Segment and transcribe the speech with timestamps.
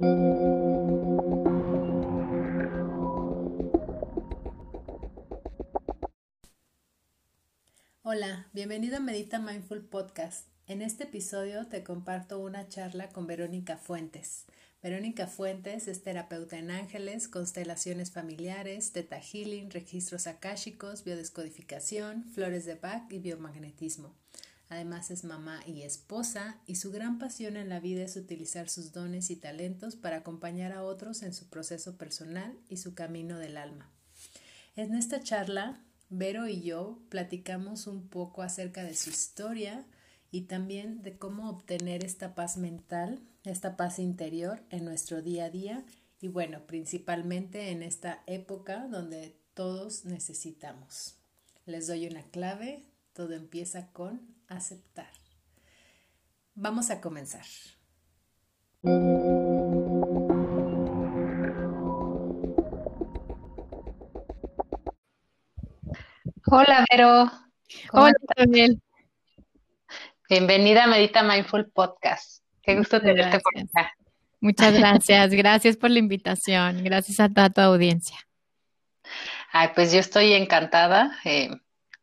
[0.00, 0.06] Hola,
[8.52, 10.46] bienvenido a Medita Mindful Podcast.
[10.68, 14.44] En este episodio te comparto una charla con Verónica Fuentes.
[14.84, 22.76] Verónica Fuentes es terapeuta en ángeles, constelaciones familiares, teta healing, registros akáshicos, biodescodificación, flores de
[22.76, 24.14] Bach y biomagnetismo.
[24.68, 28.92] Además es mamá y esposa y su gran pasión en la vida es utilizar sus
[28.92, 33.56] dones y talentos para acompañar a otros en su proceso personal y su camino del
[33.56, 33.90] alma.
[34.76, 39.84] En esta charla Vero y yo platicamos un poco acerca de su historia
[40.30, 45.50] y también de cómo obtener esta paz mental, esta paz interior en nuestro día a
[45.50, 45.84] día
[46.20, 51.16] y bueno, principalmente en esta época donde todos necesitamos.
[51.66, 55.10] Les doy una clave, todo empieza con aceptar.
[56.54, 57.44] Vamos a comenzar.
[66.50, 67.30] Hola, Vero.
[67.92, 68.80] Hola, Daniel.
[70.28, 72.42] Bienvenida a Medita Mindful Podcast.
[72.62, 73.92] Qué gusto tenerte por acá.
[74.40, 75.30] Muchas gracias.
[75.30, 76.82] Gracias por la invitación.
[76.84, 78.16] Gracias a toda tu audiencia.
[79.52, 81.18] Ay, pues yo estoy encantada.
[81.24, 81.50] Eh,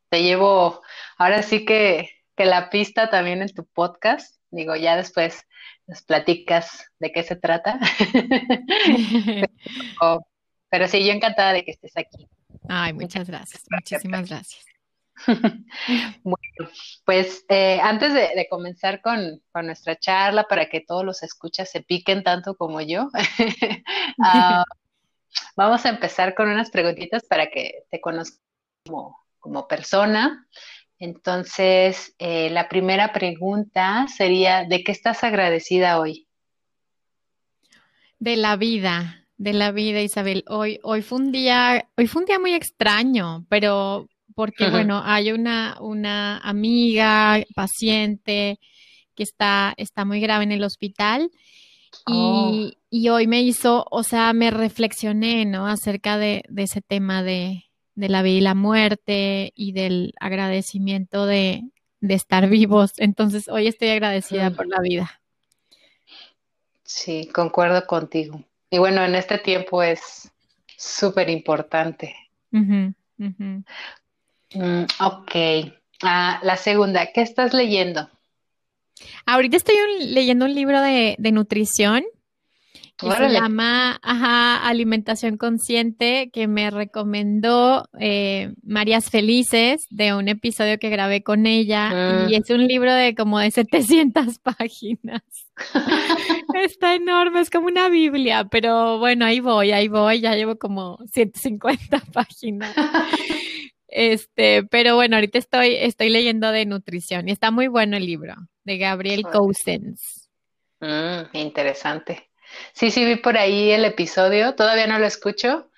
[0.09, 0.81] te llevo
[1.17, 4.39] ahora sí que, que la pista también en tu podcast.
[4.51, 5.43] Digo, ya después
[5.87, 7.79] nos platicas de qué se trata.
[9.99, 10.27] pero,
[10.69, 12.27] pero sí, yo encantada de que estés aquí.
[12.69, 14.65] Ay, muchas gracias, muchísimas gracias.
[16.23, 16.69] bueno,
[17.05, 22.23] pues eh, antes de, comenzar con, nuestra charla, para que todos los escuchas se piquen
[22.23, 23.09] tanto como yo,
[24.23, 24.63] ah,
[25.55, 28.41] vamos a empezar con unas preguntitas para que te conozcas
[28.85, 30.47] como, persona.
[30.99, 36.27] Entonces, eh, la primera pregunta sería, ¿de qué estás agradecida hoy?
[38.19, 40.43] De la vida, de la vida, Isabel.
[40.47, 45.31] Hoy, hoy fue un día, hoy fue un día muy extraño, pero porque, bueno, hay
[45.31, 48.59] una, una amiga, paciente,
[49.15, 51.29] que está, está muy grave en el hospital.
[52.07, 52.69] Y, oh.
[52.89, 55.67] y, hoy me hizo, o sea, me reflexioné, ¿no?
[55.67, 57.64] Acerca de, de ese tema de,
[57.95, 61.63] de, la vida y la muerte y del agradecimiento de,
[61.99, 62.93] de estar vivos.
[62.97, 65.21] Entonces, hoy estoy agradecida por la vida.
[66.83, 68.43] Sí, concuerdo contigo.
[68.69, 70.31] Y bueno, en este tiempo es
[70.77, 72.15] súper importante.
[72.51, 72.89] Mm,
[74.99, 75.35] ok.
[76.03, 78.09] Ah, la segunda, ¿qué estás leyendo?
[79.25, 82.03] Ahorita estoy leyendo un libro de, de nutrición
[82.97, 91.21] se llama Alimentación Consciente, que me recomendó eh, Marías Felices de un episodio que grabé
[91.23, 92.27] con ella.
[92.29, 92.39] Y ah.
[92.41, 95.21] es un libro de como de 700 páginas.
[96.53, 100.97] Está enorme, es como una Biblia, pero bueno, ahí voy, ahí voy, ya llevo como
[101.11, 102.73] 150 páginas.
[103.87, 108.35] Este, pero bueno, ahorita estoy, estoy leyendo de nutrición y está muy bueno el libro
[108.63, 110.29] de Gabriel Cousins.
[110.81, 112.29] Mm, interesante.
[112.73, 115.69] Sí, sí, vi por ahí el episodio, todavía no lo escucho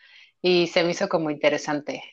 [0.41, 2.03] y se me hizo como interesante.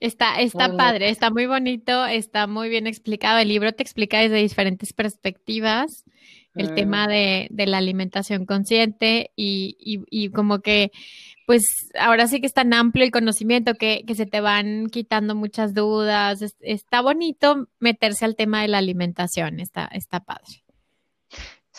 [0.00, 3.38] Está, está padre, está muy bonito, está muy bien explicado.
[3.38, 6.04] El libro te explica desde diferentes perspectivas
[6.54, 7.10] el tema mm.
[7.10, 10.90] de, de, la alimentación consciente y, y, y, como que,
[11.46, 11.62] pues
[11.98, 15.74] ahora sí que es tan amplio el conocimiento que, que se te van quitando muchas
[15.74, 16.40] dudas.
[16.60, 20.64] está bonito meterse al tema de la alimentación, está, está padre.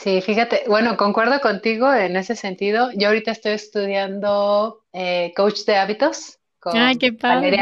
[0.02, 2.90] Sí, fíjate, bueno, concuerdo contigo en ese sentido.
[2.96, 7.56] Yo ahorita estoy estudiando eh, coach de hábitos con Ay, qué padre.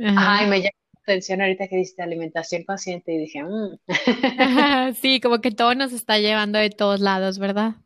[0.00, 3.78] Ay, me llama la atención ahorita que diste alimentación consciente y dije, mm".
[5.00, 7.76] sí, como que todo nos está llevando de todos lados, ¿verdad?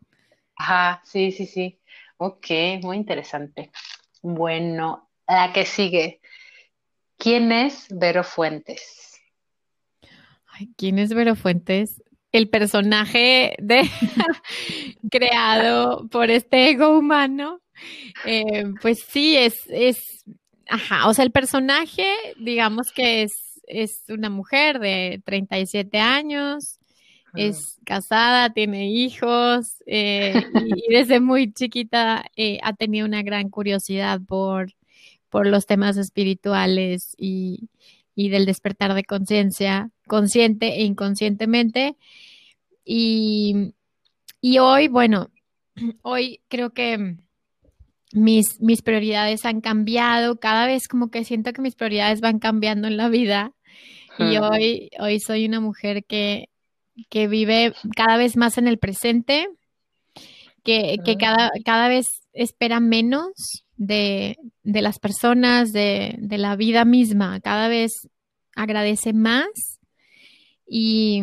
[0.57, 1.79] Ajá, sí, sí, sí.
[2.17, 2.47] Ok,
[2.81, 3.73] muy interesante.
[4.23, 6.23] Bueno, la que sigue.
[7.19, 9.21] ¿Quién es Vero Fuentes?
[10.47, 12.03] Ay, ¿quién es Vero Fuentes?
[12.33, 13.83] El personaje de
[15.11, 17.61] creado por este ego humano,
[18.25, 20.25] eh, pues sí, es, es,
[20.69, 22.07] ajá, o sea, el personaje,
[22.39, 26.81] digamos que es, es una mujer de 37 años,
[27.35, 30.35] es casada, tiene hijos eh,
[30.65, 34.73] y, desde muy chiquita eh, ha tenido una gran curiosidad por,
[35.29, 37.69] por los temas espirituales y,
[38.15, 41.97] y del despertar de conciencia, consciente e inconscientemente.
[42.85, 43.73] Y,
[44.59, 45.31] hoy, bueno,
[46.03, 47.17] hoy creo que
[48.13, 52.89] mis, mis prioridades han cambiado, cada vez como que siento que mis prioridades van cambiando
[52.89, 53.53] en la vida.
[54.19, 56.49] Y hoy, hoy soy una mujer que,
[57.09, 59.49] que vive cada vez más en el presente,
[60.65, 66.85] que, que cada, cada vez espera menos de, de las personas, de, de, la vida
[66.85, 68.09] misma, cada vez
[68.55, 69.80] agradece más
[70.73, 71.21] y,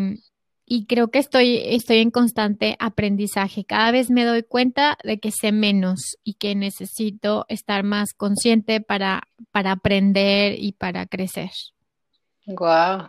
[0.65, 3.63] y creo que estoy, estoy en constante aprendizaje.
[3.63, 8.81] Cada vez me doy cuenta de que sé menos y que necesito estar más consciente
[8.81, 11.49] para, para aprender y para crecer.
[12.45, 13.07] Guau,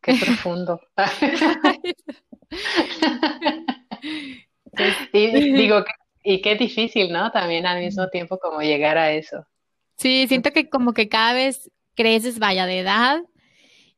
[0.00, 0.80] qué profundo.
[5.12, 5.84] y digo,
[6.22, 7.32] y qué difícil, ¿no?
[7.32, 9.44] También al mismo tiempo como llegar a eso.
[9.96, 13.22] Sí, siento que como que cada vez creces, vaya, de edad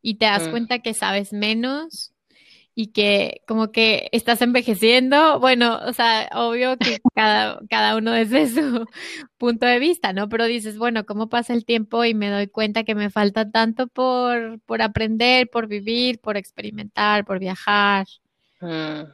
[0.04, 0.50] y te das mm.
[0.50, 2.12] cuenta que sabes menos
[2.74, 8.48] y que como que estás envejeciendo, bueno, o sea, obvio que cada, cada uno desde
[8.48, 8.86] su
[9.38, 10.28] punto de vista, ¿no?
[10.28, 13.86] Pero dices, bueno, ¿cómo pasa el tiempo y me doy cuenta que me falta tanto
[13.86, 18.06] por, por aprender, por vivir, por experimentar, por viajar?
[18.60, 19.04] Mm,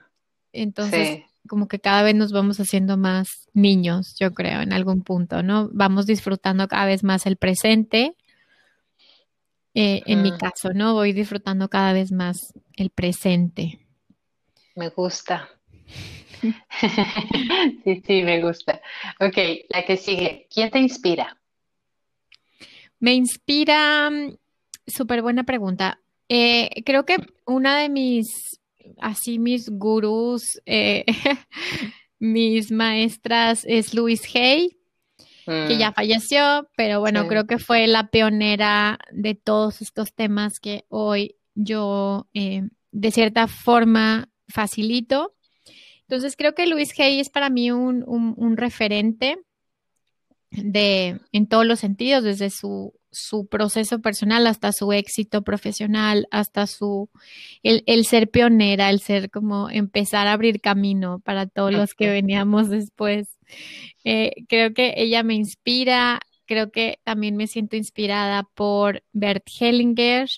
[0.52, 5.44] Entonces, como que cada vez nos vamos haciendo más niños, yo creo, en algún punto,
[5.44, 5.70] ¿no?
[5.72, 8.16] Vamos disfrutando cada vez más el presente
[9.74, 10.94] eh, en mi caso, ¿no?
[10.94, 13.86] Voy disfrutando cada vez más el presente.
[14.74, 15.48] Me gusta.
[17.84, 18.80] sí, sí, me gusta.
[19.20, 19.36] Ok,
[19.68, 20.48] la que sigue.
[20.52, 21.36] ¿Quién te inspira?
[22.98, 24.36] Me inspira, mm,
[24.86, 26.00] súper buena pregunta.
[26.28, 28.60] Eh, creo que una de mis,
[28.98, 31.04] así mis gurús, eh,
[32.18, 34.79] mis maestras es Louise Hay
[35.68, 35.94] que ya mm.
[35.94, 42.28] falleció, pero bueno, creo que fue la pionera de todos estos temas que hoy yo
[42.34, 42.62] eh,
[42.92, 45.34] de cierta forma facilito.
[46.02, 49.38] Entonces creo que Luis Hay es para mí un, un, referente
[50.50, 56.66] de, en todos los sentidos, desde su, su, proceso personal hasta su éxito profesional, hasta
[56.66, 57.10] su,
[57.62, 62.08] el, el, ser pionera, el ser como empezar a abrir camino para todos los que
[62.10, 63.28] veníamos después.
[64.04, 70.28] Eh, creo que ella me inspira, creo que también me siento inspirada por Bert Hellinger,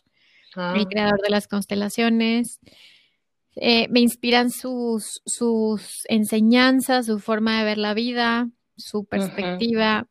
[0.55, 0.87] el ah.
[0.89, 2.61] creador de las constelaciones.
[3.57, 10.09] Eh, me inspiran sus, sus enseñanzas, su forma de ver la vida, su perspectiva.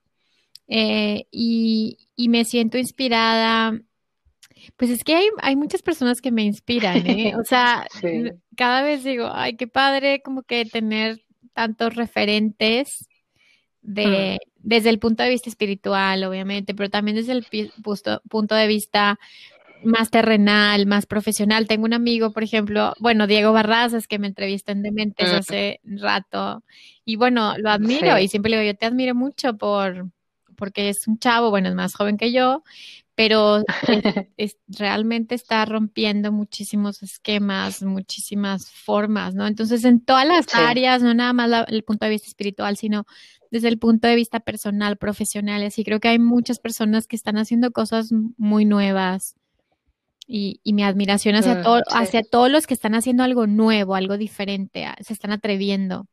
[0.67, 3.79] Eh, y, y, me siento inspirada.
[4.77, 7.03] Pues es que hay, hay muchas personas que me inspiran,
[7.39, 7.85] O sea,
[8.55, 11.21] cada vez digo, ay, qué padre como que tener
[11.53, 13.07] tantos referentes
[13.81, 17.45] de, desde el punto de vista espiritual, obviamente, pero también desde el
[18.29, 19.19] punto, de vista
[19.83, 21.67] más terrenal, más profesional.
[21.67, 26.63] Tengo un amigo, por ejemplo, bueno, Diego Barrazas, que me entrevistó en Dementes hace rato,
[27.03, 30.11] y bueno, lo admiro y siempre le digo, yo te admiro mucho por,
[30.55, 32.63] porque es un chavo, bueno, es más joven que yo,
[33.21, 33.63] pero
[34.37, 39.45] es, realmente está rompiendo muchísimos esquemas, muchísimas formas, ¿no?
[39.45, 43.05] Entonces, en todas las áreas, no nada más el punto de vista espiritual, sino
[43.51, 47.37] desde el punto de vista personal, profesional, así creo que hay muchas personas que están
[47.37, 49.35] haciendo cosas muy nuevas.
[50.25, 54.87] Y, mi admiración hacia, mm, hacia todos los que están haciendo algo nuevo, algo diferente,
[55.01, 56.07] se están atreviendo.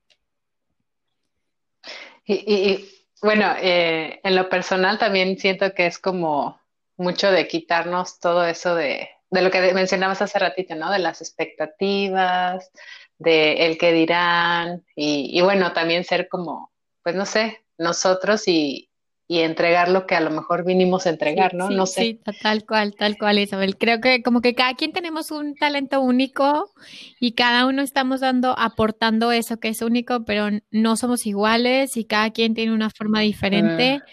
[2.27, 2.85] Y,
[3.23, 6.59] bueno, eh, en lo personal también siento que es como
[6.99, 10.91] mucho de quitarnos todo eso de, de lo que mencionabas hace ratito, ¿no?
[10.91, 12.71] De las expectativas,
[13.19, 16.73] de el que dirán, y, y bueno, también ser como,
[17.03, 18.89] pues no sé, nosotros y,
[19.31, 21.69] y entregar lo que a lo mejor vinimos a entregar, ¿no?
[21.69, 22.01] no sé.
[22.01, 23.77] Sí, tal cual, tal cual, Isabel.
[23.77, 26.73] Creo que como que cada quien tenemos un talento único
[27.21, 32.07] y cada uno estamos dando, aportando eso que es único, pero no somos iguales y
[32.07, 34.01] cada quien tiene una forma diferente.
[34.03, 34.07] Ah.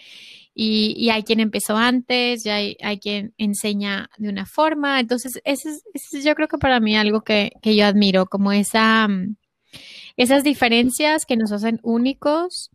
[0.58, 5.00] Y, hay quien empezó antes, y hay, hay, quien enseña de una forma.
[5.00, 9.06] Entonces, eso es, yo creo que para mí algo que, que yo admiro, como esa,
[9.06, 9.36] mm,
[10.16, 12.70] esas diferencias que nos hacen únicos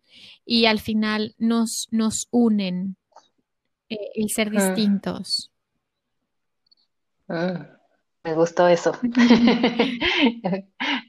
[0.45, 2.97] y al final nos, nos unen
[3.89, 4.51] eh, el ser ah.
[4.51, 5.51] distintos.
[7.27, 7.79] Ah,
[8.23, 8.91] me gustó eso.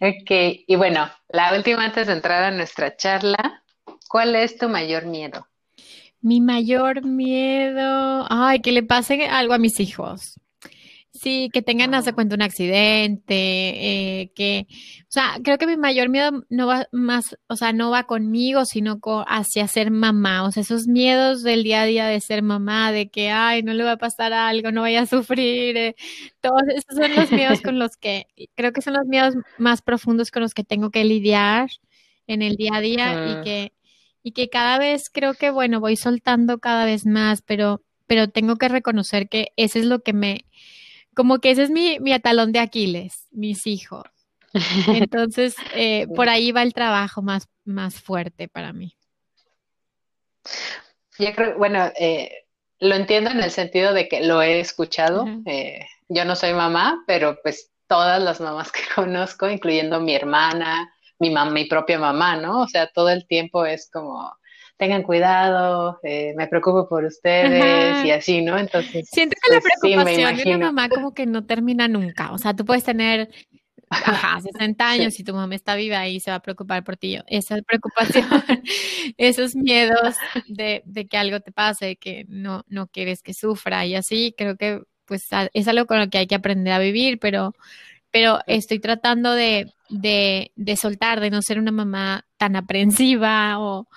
[0.01, 0.31] ok,
[0.67, 3.63] y bueno, la última antes de entrar a nuestra charla,
[4.09, 5.47] ¿cuál es tu mayor miedo?
[6.23, 10.41] Mi mayor miedo, ay, que le pase algo a mis hijos.
[11.15, 14.67] Sí, que tengan, hace cuenta, un accidente, eh, que,
[15.03, 18.65] o sea, creo que mi mayor miedo no va más, o sea, no va conmigo,
[18.65, 22.93] sino hacia ser mamá, o sea, esos miedos del día a día de ser mamá,
[22.93, 25.97] de que, ay, no le va a pasar algo, no vaya a sufrir, eh,
[26.41, 30.31] todos esos son los miedos con los que, creo que son los miedos más profundos
[30.31, 31.69] con los que tengo que lidiar
[32.27, 33.73] en el día a día y que
[34.23, 38.57] y que cada vez creo que, bueno, voy soltando cada vez más, pero, pero tengo
[38.57, 40.45] que reconocer que ese es lo que me,
[41.15, 44.05] como que ese es mi, mi atalón de Aquiles, mis hijos.
[44.89, 48.97] Entonces, eh, por ahí va el trabajo más, más fuerte para mí.
[51.19, 52.47] Yo creo, bueno, eh,
[52.81, 55.27] lo entiendo en el sentido de que lo he escuchado.
[55.47, 60.92] Eh, yo no soy mamá, pero pues todas las mamás que conozco, incluyendo mi hermana,
[61.23, 62.63] mi mamá, mi propia mamá, ¿no?
[62.63, 64.37] O sea, todo el tiempo es como,
[64.77, 68.59] tengan cuidado, eh, me preocupo por ustedes y así, ¿no?
[68.59, 69.09] Entonces.
[69.09, 72.33] Siento que la pues, preocupación de una mamá como que no termina nunca.
[72.33, 73.31] O sea, tú puedes tener
[73.89, 77.19] ajá, 60 años y tu mamá está viva y se va a preocupar por ti.
[77.29, 78.27] Esa preocupación,
[79.17, 80.17] esos miedos
[80.49, 84.57] de, de, que algo te pase, que no, no quieres que sufra y así, creo
[84.57, 87.55] que pues es algo con lo que hay que aprender a vivir, pero,
[88.13, 93.89] pero estoy tratando de, de, de soltar, de no ser una mamá tan aprensiva o,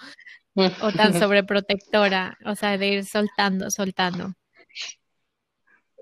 [0.56, 4.34] o tan sobreprotectora, o sea, de ir soltando, soltando.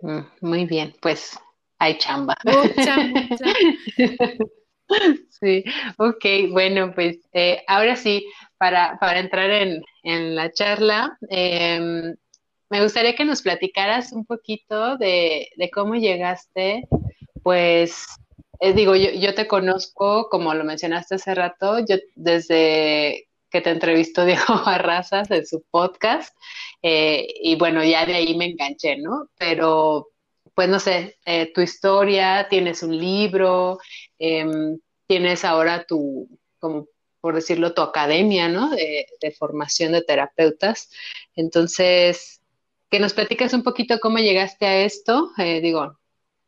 [0.02, 1.38] Mm, muy bien, pues
[1.80, 2.38] hay chamba.
[2.46, 3.46] Mucha, mucha.
[5.30, 5.64] Sí,
[5.98, 8.24] ok, bueno, pues eh, ahora sí,
[8.58, 12.14] para, para entrar en, en la charla, eh,
[12.70, 16.84] me gustaría que nos platicaras un poquito de, de cómo llegaste,
[17.44, 18.08] pues,
[18.60, 23.70] eh, digo, yo, yo, te conozco, como lo mencionaste hace rato, yo desde que te
[23.70, 26.36] entrevistó Diego Barrazas en su podcast,
[26.82, 29.30] eh, y bueno, ya de ahí me enganché, ¿no?
[29.38, 30.10] Pero
[30.56, 33.80] pues no sé, eh, tu historia, tienes un libro,
[34.20, 36.88] em, tienes ahora tu, como
[37.22, 38.70] por decirlo, tu academia, ¿no?
[38.70, 39.08] De,
[39.40, 40.90] formación de terapeutas.
[41.36, 42.42] Entonces,
[42.90, 45.98] que nos platicas un poquito cómo llegaste a esto, digo,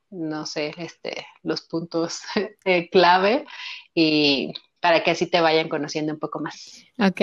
[0.09, 2.19] no sé, este, los puntos
[2.65, 3.45] eh, clave
[3.93, 6.85] y para que así te vayan conociendo un poco más.
[6.99, 7.21] Ok,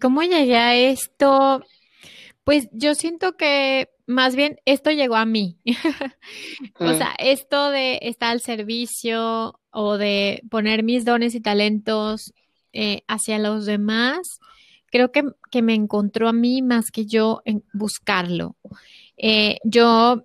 [0.00, 1.62] ¿cómo llegué a esto?
[2.42, 5.58] Pues yo siento que más bien esto llegó a mí.
[6.80, 6.96] o mm.
[6.96, 12.32] sea, esto de estar al servicio o de poner mis dones y talentos
[12.72, 14.40] eh, hacia los demás,
[14.90, 15.24] creo que,
[15.62, 18.56] me encontró a mí más que yo en buscarlo.
[19.18, 20.24] Eh, yo,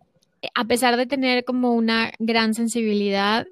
[0.53, 3.47] a pesar de tener como una gran sensibilidad,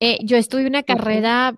[0.00, 1.56] eh, yo estudié una carrera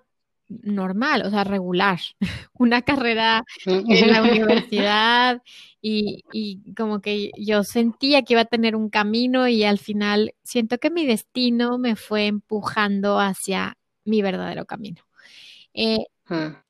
[0.49, 1.99] normal, o sea, regular,
[2.53, 5.41] una carrera en la universidad
[5.81, 10.33] y, y, como que yo sentía que iba a tener un camino y al final
[10.43, 15.01] siento que mi destino me fue empujando hacia mi verdadero camino.
[15.73, 16.05] Eh,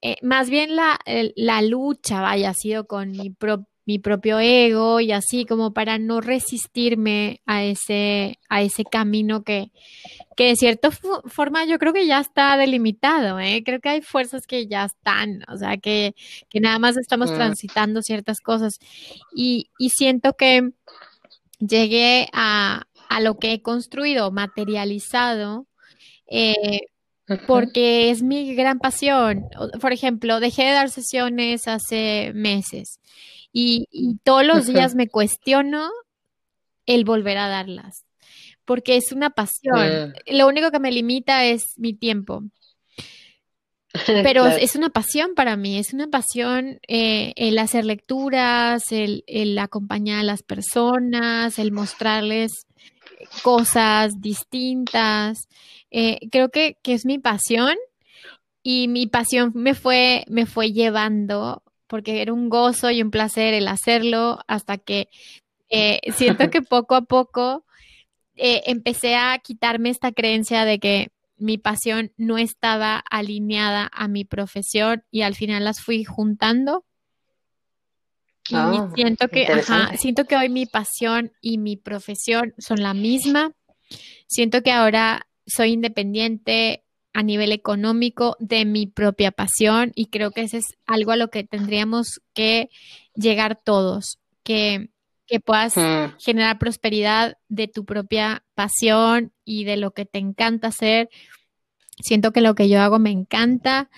[0.02, 1.00] eh, más bien la,
[1.36, 5.98] la, lucha, vaya, ha sido con mi propio mi propio ego y así como para
[6.00, 9.70] no resistirme a ese, a ese camino que,
[10.38, 13.64] que de cierta forma yo creo que ya está delimitado, ¿eh?
[13.66, 16.16] creo que hay fuerzas que ya están, o sea, que,
[16.50, 18.80] que nada más estamos transitando ciertas cosas
[19.36, 20.72] y, y siento que
[21.60, 25.68] llegué a, a, lo que he construido, materializado,
[26.28, 26.80] eh,
[27.46, 29.50] porque es mi gran pasión.
[29.82, 33.02] Por ejemplo, dejé de dar sesiones hace meses
[33.54, 35.90] y, todos los días me cuestiono
[36.86, 38.06] el volver a darlas,
[38.66, 40.14] porque es una pasión.
[40.28, 42.44] Lo único que me limita es mi tiempo.
[44.24, 49.58] Pero es una pasión para mí, es una pasión eh, el hacer lecturas, el, el,
[49.60, 52.52] acompañar a las personas, el mostrarles
[53.44, 55.50] cosas distintas.
[55.92, 57.76] Eh, creo que, que, es mi pasión
[58.64, 63.54] y mi pasión me fue, me fue llevando porque era un gozo y un placer
[63.54, 65.10] el hacerlo hasta que
[65.68, 67.66] eh, siento que poco a poco
[68.38, 74.24] eh, empecé a quitarme esta creencia de que mi pasión no estaba alineada a mi
[74.24, 76.86] profesión y al final las fui juntando.
[78.48, 79.48] y ah, siento que,
[79.98, 83.52] siento que hoy mi pasión y mi profesión son la misma.
[84.28, 90.42] Siento que ahora soy independiente, a nivel económico de mi propia pasión y creo que
[90.42, 92.70] ese es algo a lo que tendríamos que
[93.16, 94.90] llegar todos, que,
[95.28, 95.76] que puedas
[96.20, 101.10] generar prosperidad de tu propia pasión y de lo que te encanta hacer.
[102.02, 103.90] Siento que lo que yo hago me encanta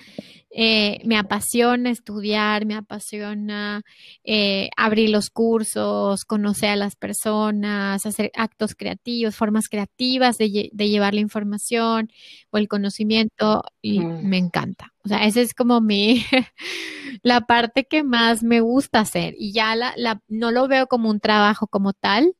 [0.55, 3.81] eh, me apasiona estudiar, me apasiona
[4.23, 11.15] eh, abrir los cursos, conocer a las personas, hacer actos creativos, formas creativas de, llevar
[11.15, 12.11] la información
[12.51, 14.27] o el conocimiento y mm.
[14.29, 14.93] me encanta.
[15.03, 16.23] O sea, esa es como mi,
[17.23, 21.09] la parte que más me gusta hacer y ya la, la, no lo veo como
[21.09, 22.35] un trabajo como tal,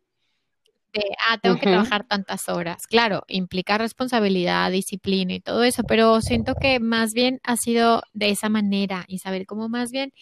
[1.28, 2.88] ah, tengo que trabajar tantas horas.
[2.88, 8.30] Claro, implica responsabilidad, disciplina y todo eso, pero siento que más bien ha sido de
[8.30, 10.14] esa manera y saber cómo más bien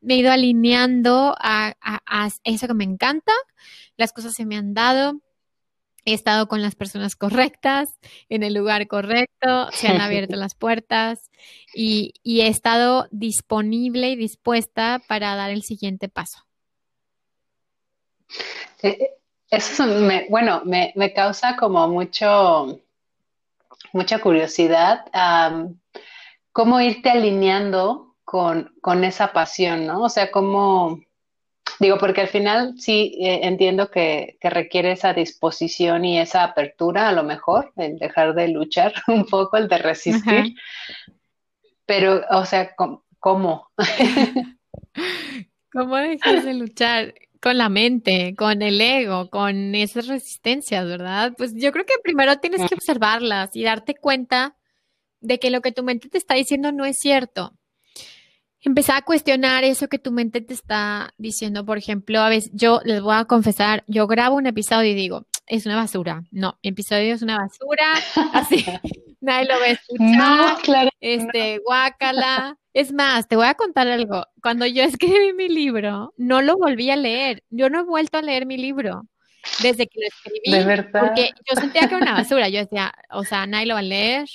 [0.00, 1.74] me he ido alineando a,
[2.44, 3.32] eso que me encanta,
[3.96, 5.20] las cosas se me han dado
[6.06, 7.98] he estado con las personas correctas,
[8.30, 11.30] en el lugar correcto, se han abierto las puertas
[11.74, 16.46] y, he estado disponible y dispuesta para dar el siguiente paso.
[19.50, 22.80] Eso me, bueno, me, causa como mucho,
[23.92, 25.06] mucha curiosidad
[26.52, 30.02] cómo irte alineando con, con esa pasión, ¿no?
[30.02, 31.00] O sea, cómo
[31.80, 37.12] Digo, porque al final sí eh, entiendo que, requiere esa disposición y esa apertura, a
[37.12, 40.54] lo mejor, el dejar de luchar un poco, el de resistir.
[41.86, 43.02] Pero, o sea, ¿cómo?
[43.18, 43.70] ¿Cómo
[45.96, 47.14] dejas de luchar?
[47.40, 51.32] Con la mente, con el ego, con esas resistencias, ¿verdad?
[51.38, 54.56] Pues yo creo que primero tienes que observarlas y darte cuenta
[55.20, 57.54] de que lo que tu mente te está diciendo no es cierto
[58.62, 61.64] empezar a cuestionar eso que tu mente te está diciendo.
[61.64, 65.26] Por ejemplo, a veces yo les voy a confesar, yo grabo un episodio y digo,
[65.46, 66.24] es una basura.
[66.30, 67.94] No, mi episodio es una basura,
[68.32, 68.64] así
[69.20, 70.62] nadie lo va a escuchar.
[70.62, 72.56] claro, este, guácala.
[72.72, 74.24] Es más, te voy a contar algo.
[74.42, 77.42] Cuando yo escribí mi libro, no lo volví a leer.
[77.50, 79.06] Yo no he vuelto a leer mi libro
[79.62, 80.58] desde que lo escribí.
[80.58, 81.00] De verdad.
[81.00, 82.48] Porque yo sentía que era una basura.
[82.48, 84.26] Yo decía, o sea, nadie lo va a leer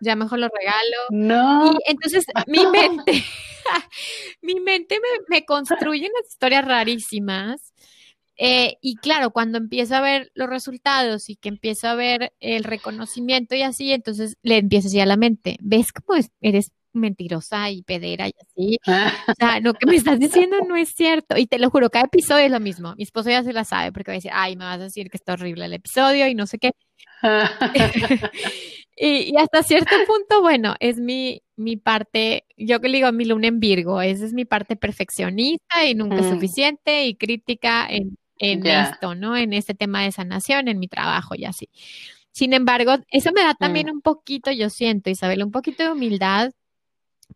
[0.00, 0.96] ya mejor lo regalo.
[1.10, 1.72] No.
[1.72, 3.22] Y entonces mi mente,
[4.42, 7.72] mi mente me, construye unas historias rarísimas.
[8.42, 12.64] Eh, y claro, cuando empiezo a ver los resultados y que empiezo a ver el
[12.64, 17.70] reconocimiento y así, entonces le empiezo a decir a la mente, ¿ves cómo eres mentirosa
[17.70, 18.78] y pedera y así?
[19.28, 21.36] O sea, lo que me estás diciendo no es cierto.
[21.36, 22.94] Y te lo juro, cada episodio es lo mismo.
[22.96, 25.10] Mi esposo ya se la sabe porque va a decir, ay, me vas a decir
[25.10, 26.72] que está horrible el episodio y no sé qué.
[28.96, 33.48] y, hasta cierto punto, bueno, es mi, mi parte, yo que le digo mi luna
[33.48, 36.30] en Virgo, esa es mi parte perfeccionista y nunca mm.
[36.30, 39.36] suficiente y crítica en, en esto, ¿no?
[39.36, 41.68] En este tema de sanación, en mi trabajo y así.
[42.32, 43.90] Sin embargo, eso me da también mm.
[43.90, 46.50] un poquito, yo siento, Isabel, un poquito de humildad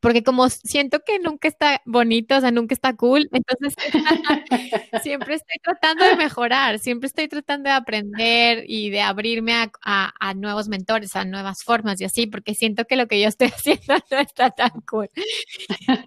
[0.01, 3.75] porque como siento que nunca está bonito, o sea, nunca está cool, entonces
[5.03, 10.69] siempre estoy tratando de mejorar, siempre estoy tratando de aprender y de abrirme a, nuevos
[10.69, 14.19] mentores, a nuevas formas y así, porque siento que lo que yo estoy haciendo no
[14.19, 15.11] está tan cool.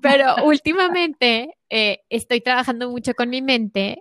[0.02, 4.00] Pero últimamente eh, estoy trabajando mucho con mi mente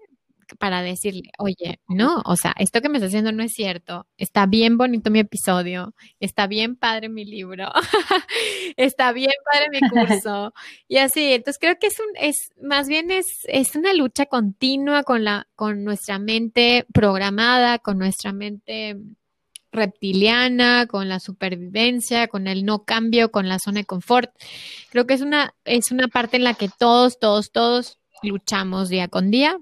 [0.58, 4.46] para decirle, oye, no, o sea, esto que me está haciendo no es cierto, está
[4.46, 7.70] bien bonito mi episodio, está bien padre mi libro,
[8.76, 10.52] está bien padre mi curso,
[10.88, 15.02] y así, entonces creo que es un, es, más bien es, es una lucha continua
[15.02, 18.96] con la, con nuestra mente programada, con nuestra mente
[19.72, 24.30] reptiliana, con la supervivencia, con el no cambio, con la zona de confort.
[24.90, 29.08] Creo que es una, es una parte en la que todos, todos, todos luchamos día
[29.08, 29.58] con día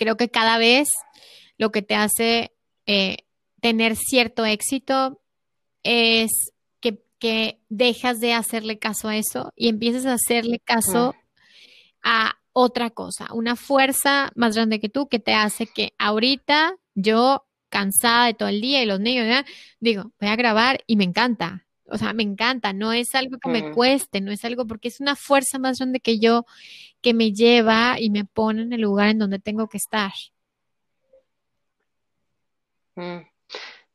[0.00, 0.88] creo que cada vez
[1.58, 2.52] lo que te hace
[2.86, 3.18] eh,
[3.60, 5.20] tener cierto éxito
[5.82, 6.30] es
[7.20, 11.14] que, dejas de hacerle caso a eso y empiezas a hacerle caso
[12.02, 17.44] a otra cosa, una fuerza más grande que tú que te hace que ahorita yo
[17.68, 19.44] cansada de todo el día y los niños,
[19.80, 21.66] digo, voy a grabar y me encanta.
[21.90, 25.00] O sea, me encanta, no es algo que me cueste, no es algo porque es
[25.00, 26.44] una fuerza más grande que yo
[27.00, 30.12] que me lleva y me pone en el lugar en donde tengo que estar.
[32.96, 33.20] Mm.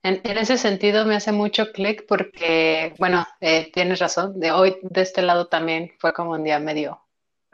[0.03, 5.01] En, ese sentido me hace mucho clic porque, bueno, eh, tienes razón, de hoy de
[5.01, 7.01] este lado también fue como un día medio,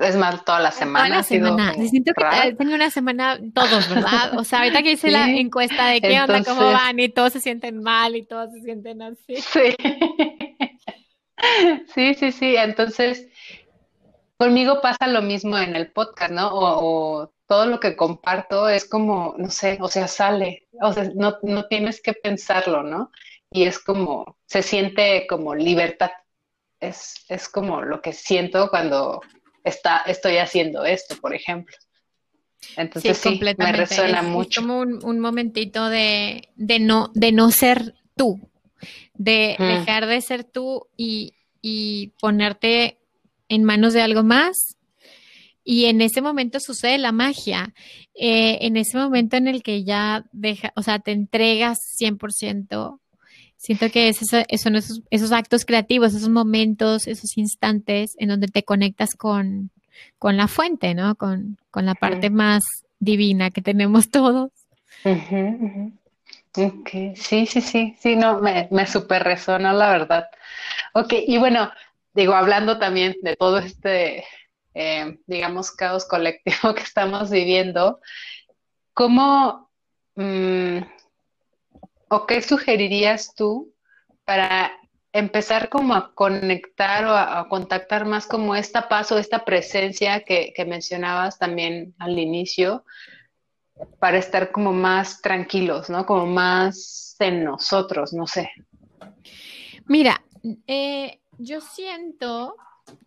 [0.01, 1.05] es más, toda la semana.
[1.05, 1.73] Toda la semana.
[1.73, 4.37] Siento que tengo una semana todos, ¿verdad?
[4.37, 7.39] O sea, ahorita que hice la encuesta de qué onda, cómo van y todos se
[7.39, 9.35] sienten mal y todos se sienten así.
[9.37, 9.75] Sí.
[11.95, 12.55] Sí, sí, sí.
[12.55, 13.27] Entonces,
[14.41, 16.49] Conmigo pasa lo mismo en el podcast, ¿no?
[16.51, 21.37] O, todo lo que comparto es como, no sé, o sea, sale, o sea, no,
[21.43, 23.11] no tienes que pensarlo, ¿no?
[23.51, 26.09] Y es como, se siente como libertad.
[26.79, 29.21] Es, es como lo que siento cuando
[29.63, 31.75] está, estoy haciendo esto, por ejemplo.
[32.77, 34.61] Entonces sí, me resuena mucho.
[34.61, 38.39] Es como un, momentito de, de, no, de no ser tú,
[39.13, 42.99] de dejar de ser tú y, y ponerte
[43.49, 44.77] en manos de algo más.
[45.63, 47.73] Y en ese momento sucede la magia.
[48.15, 53.00] Eh, en ese momento en el que ya deja, o sea, te entregas 100%.
[53.61, 54.17] Siento que es
[54.59, 59.69] son esos, esos, actos creativos, esos momentos, esos instantes en donde te conectas con,
[60.17, 61.13] con la fuente, ¿no?
[61.13, 62.63] Con, con la parte más
[62.99, 64.49] divina que tenemos todos.
[65.05, 70.25] Ok, sí, sí, sí, sí, no, me, me súper resonó la verdad.
[70.95, 71.71] Ok, y bueno,
[72.15, 74.25] digo, hablando también de todo este,
[74.73, 77.99] eh, digamos, caos colectivo que estamos viviendo,
[78.95, 79.69] ¿cómo,
[80.15, 80.79] mm,
[82.11, 83.73] o qué sugerirías tú
[84.25, 84.73] para
[85.13, 91.39] empezar como a conectar o a, contactar más como esta paso, esta presencia que, mencionabas
[91.39, 92.83] también al inicio,
[93.99, 96.05] para estar como más tranquilos, ¿no?
[96.05, 98.51] Como más en nosotros, no sé.
[99.85, 100.21] Mira,
[100.67, 102.57] eh, yo siento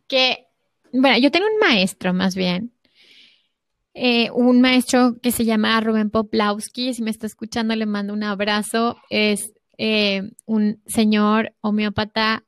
[0.08, 0.46] que,
[0.92, 2.72] bueno, yo tengo un maestro más bien,
[3.94, 8.24] eh, un maestro que se llama Rubén Poplawski, si me está escuchando le mando un
[8.24, 12.44] abrazo, es eh, un señor homeópata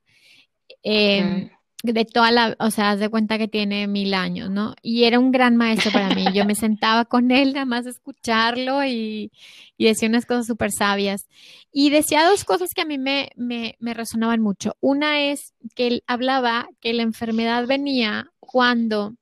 [0.83, 1.51] em,
[1.85, 4.75] de toda la, o sea, haz de cuenta que tiene mil años, ¿no?
[4.83, 6.25] Y era un gran maestro para mí.
[6.35, 9.31] Yo me sentaba con él nada más a escucharlo y,
[9.79, 11.29] decía unas cosas súper sabias.
[11.71, 14.77] Y decía dos cosas que a mí me, me, me resonaban mucho.
[14.81, 19.15] Una es que él hablaba que la enfermedad venía cuando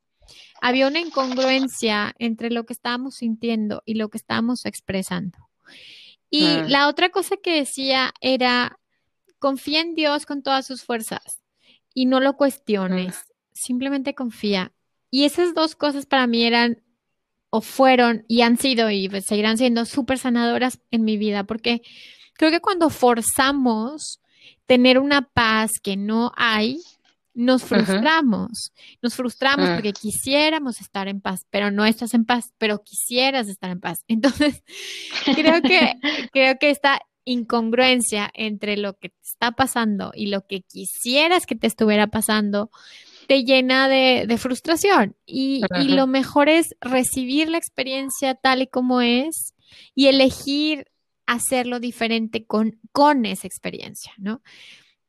[0.61, 5.39] había una incongruencia entre lo que estábamos sintiendo y lo que estábamos expresando.
[6.31, 6.67] Y ah.
[6.69, 8.79] la otra cosa que decía era,
[9.39, 11.43] confía en Dios con todas sus fuerzas
[11.93, 13.35] y no lo cuestiones, ah.
[13.53, 14.73] simplemente confía.
[15.11, 16.83] Y esas dos cosas para mí eran
[17.51, 21.83] o fueron y han sido y pues seguirán siendo súper sanadoras en mi vida, porque
[22.33, 24.21] creo que cuando forzamos
[24.67, 26.83] tener una paz que no hay,
[27.35, 29.75] nos frustramos, nos frustramos ah.
[29.75, 34.05] porque quisiéramos estar en paz, pero no estás en paz, pero quisieras estar en paz.
[34.09, 34.63] Entonces,
[35.35, 35.95] creo que,
[36.33, 41.57] creo que esta incongruencia entre lo que te está pasando y lo que quisieras que
[41.57, 42.71] te estuviera pasando
[43.27, 45.17] te llena de, frustración.
[45.27, 49.55] Y, y lo mejor es recibir la experiencia tal y como es
[49.95, 50.87] y elegir
[51.27, 54.43] hacerlo diferente con, con esa experiencia, ¿no?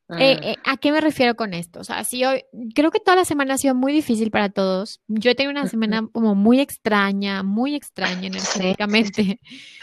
[0.09, 0.49] Eh, ah.
[0.49, 1.79] eh, ¿A qué me refiero con esto?
[1.79, 2.43] O sea, si hoy,
[2.75, 5.01] creo que toda la semana ha sido muy difícil para todos.
[5.07, 9.39] Yo he tenido una semana como muy extraña, muy extraña energéticamente,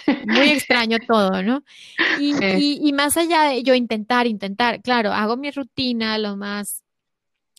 [0.27, 1.65] muy extraño todo, ¿no?
[2.21, 6.85] Y, más allá de yo intentar, intentar, claro, hago mi rutina lo más,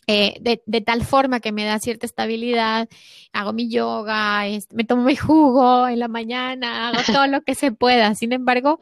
[0.06, 2.88] eh, de, de, tal forma que me da cierta estabilidad,
[3.32, 7.72] hago mi yoga, me tomo mi jugo en la mañana, hago todo lo que se
[7.72, 8.14] pueda.
[8.14, 8.80] Sin embargo,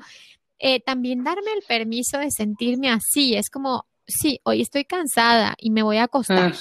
[0.64, 3.34] eh, también darme el permiso de sentirme así.
[3.34, 6.54] Es como, sí, hoy estoy cansada y me voy a acostar.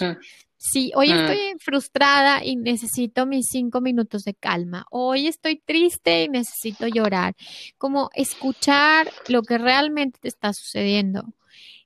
[0.58, 4.86] Sí, hoy estoy frustrada y necesito mis cinco minutos de calma.
[4.90, 7.36] Hoy estoy triste y necesito llorar.
[7.78, 11.36] Como escuchar lo que realmente te está sucediendo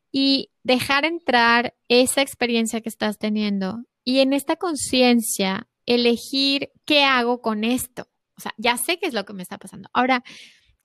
[0.09, 3.83] y dejar entrar esa experiencia que estás teniendo.
[4.05, 8.07] Y en esta conciencia, elegir qué hago con esto.
[8.37, 9.89] O sea, ya sé qué es lo que me está pasando.
[9.93, 10.23] Ahora,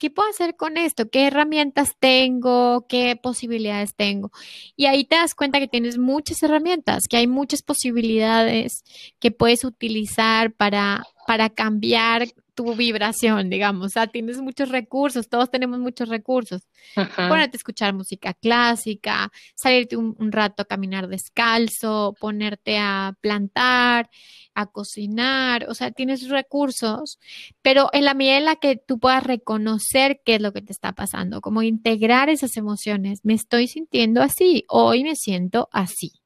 [0.01, 1.11] ¿qué puedo hacer con esto?
[1.11, 2.87] ¿Qué herramientas tengo?
[2.89, 4.31] ¿Qué posibilidades tengo?
[4.75, 8.83] Y ahí te das cuenta que tienes muchas herramientas, que hay muchas posibilidades
[9.19, 13.87] que puedes utilizar para, para cambiar tu vibración, digamos.
[13.87, 16.61] O sea, tienes muchos recursos, todos tenemos muchos recursos.
[16.95, 24.09] Ponerte a escuchar música clásica, salirte un, rato a caminar descalzo, ponerte a plantar,
[24.53, 27.19] a cocinar, o sea, tienes recursos,
[27.61, 30.71] pero en la medida en la que tú puedas reconocer qué es lo que te
[30.71, 36.20] está pasando, como integrar esas emociones, me estoy sintiendo así, hoy me siento así.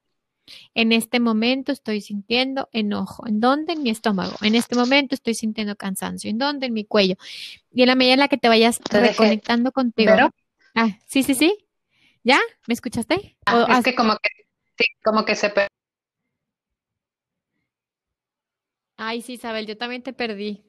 [0.74, 3.26] En este momento estoy sintiendo enojo.
[3.26, 3.72] ¿En dónde?
[3.74, 4.36] En mi estómago.
[4.42, 6.30] En este momento estoy sintiendo cansancio.
[6.30, 6.66] ¿En dónde?
[6.66, 7.16] En mi cuello.
[7.72, 10.12] Y en la medida en la que te vayas reconectando contigo.
[10.74, 11.56] Ah, sí, sí, sí.
[12.22, 12.40] ¿Ya?
[12.66, 13.36] ¿Me escuchaste?
[13.46, 14.30] Ah, es que como que,
[14.78, 15.52] sí, como que se...
[18.96, 20.64] Ay, sí, Isabel, yo también te perdí.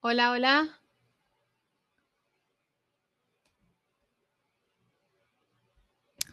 [0.00, 0.81] Hola, hola.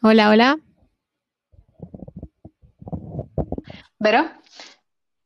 [0.01, 0.57] Hola, hola.
[3.99, 4.31] ¿Vero?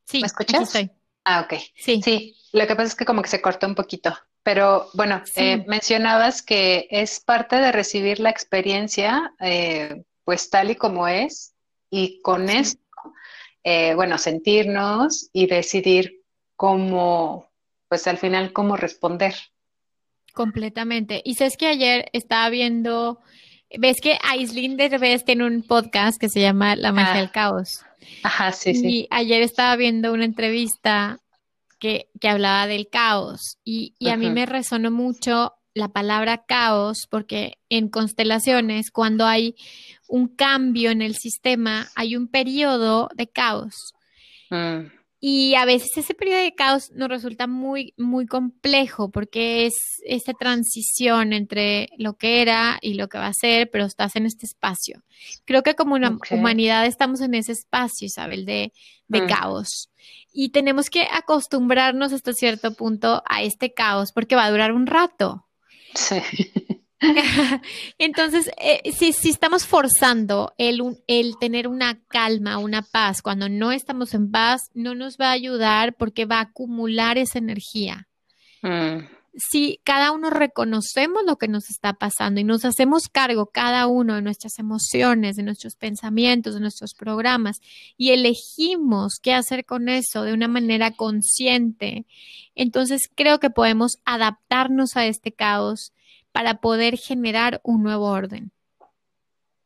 [0.05, 0.63] Sí, ¿me escuchas?
[0.63, 0.89] estoy.
[1.23, 1.59] Ah, ok.
[1.75, 2.01] Sí.
[2.01, 4.17] Sí, lo que pasa es que como que se cortó un poquito.
[4.41, 10.75] Pero bueno, eh, mencionabas que es parte de recibir la experiencia, eh, pues tal y
[10.75, 11.53] como es,
[11.91, 12.81] y con esto,
[13.63, 16.23] eh, bueno, sentirnos y decidir
[16.55, 17.51] cómo,
[17.87, 19.35] pues al final, cómo responder.
[20.33, 21.21] Completamente.
[21.23, 23.21] Y sabes que ayer estaba viendo
[23.77, 27.83] ves que Aislinn Derbez tiene un podcast que se llama La magia del caos.
[28.23, 28.87] Ajá, sí, sí.
[28.87, 31.19] Y ayer estaba viendo una entrevista
[31.79, 37.07] que, que hablaba del caos y, y a mí me resonó mucho la palabra caos
[37.09, 39.55] porque en constelaciones, cuando hay
[40.07, 43.93] un cambio en el sistema, hay un periodo de caos.
[44.49, 44.91] Mm.
[45.25, 50.33] Y a veces ese periodo de caos nos resulta muy, muy complejo porque es esta
[50.33, 54.45] transición entre lo que era y lo que va a ser, pero estás en este
[54.45, 55.01] espacio.
[55.45, 58.73] Creo que como una humanidad estamos en ese espacio, Isabel, de,
[59.07, 59.27] de mm.
[59.27, 59.89] caos.
[60.33, 64.87] Y tenemos que acostumbrarnos hasta cierto punto a este caos porque va a durar un
[64.87, 65.47] rato.
[65.95, 66.17] Sí.
[67.97, 74.13] Entonces, eh, si, estamos forzando el, el, tener una calma, una paz, cuando no estamos
[74.13, 78.07] en paz, no nos va a ayudar porque va a acumular esa energía.
[78.61, 79.05] Mm.
[79.35, 84.13] Si cada uno reconocemos lo que nos está pasando y nos hacemos cargo cada uno
[84.13, 87.57] de nuestras emociones, de nuestros pensamientos, de nuestros programas
[87.97, 92.05] y elegimos qué hacer con eso de una manera consciente,
[92.53, 95.93] entonces creo que podemos adaptarnos a este caos
[96.33, 98.51] para poder generar un nuevo orden.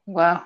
[0.06, 0.42] Wow.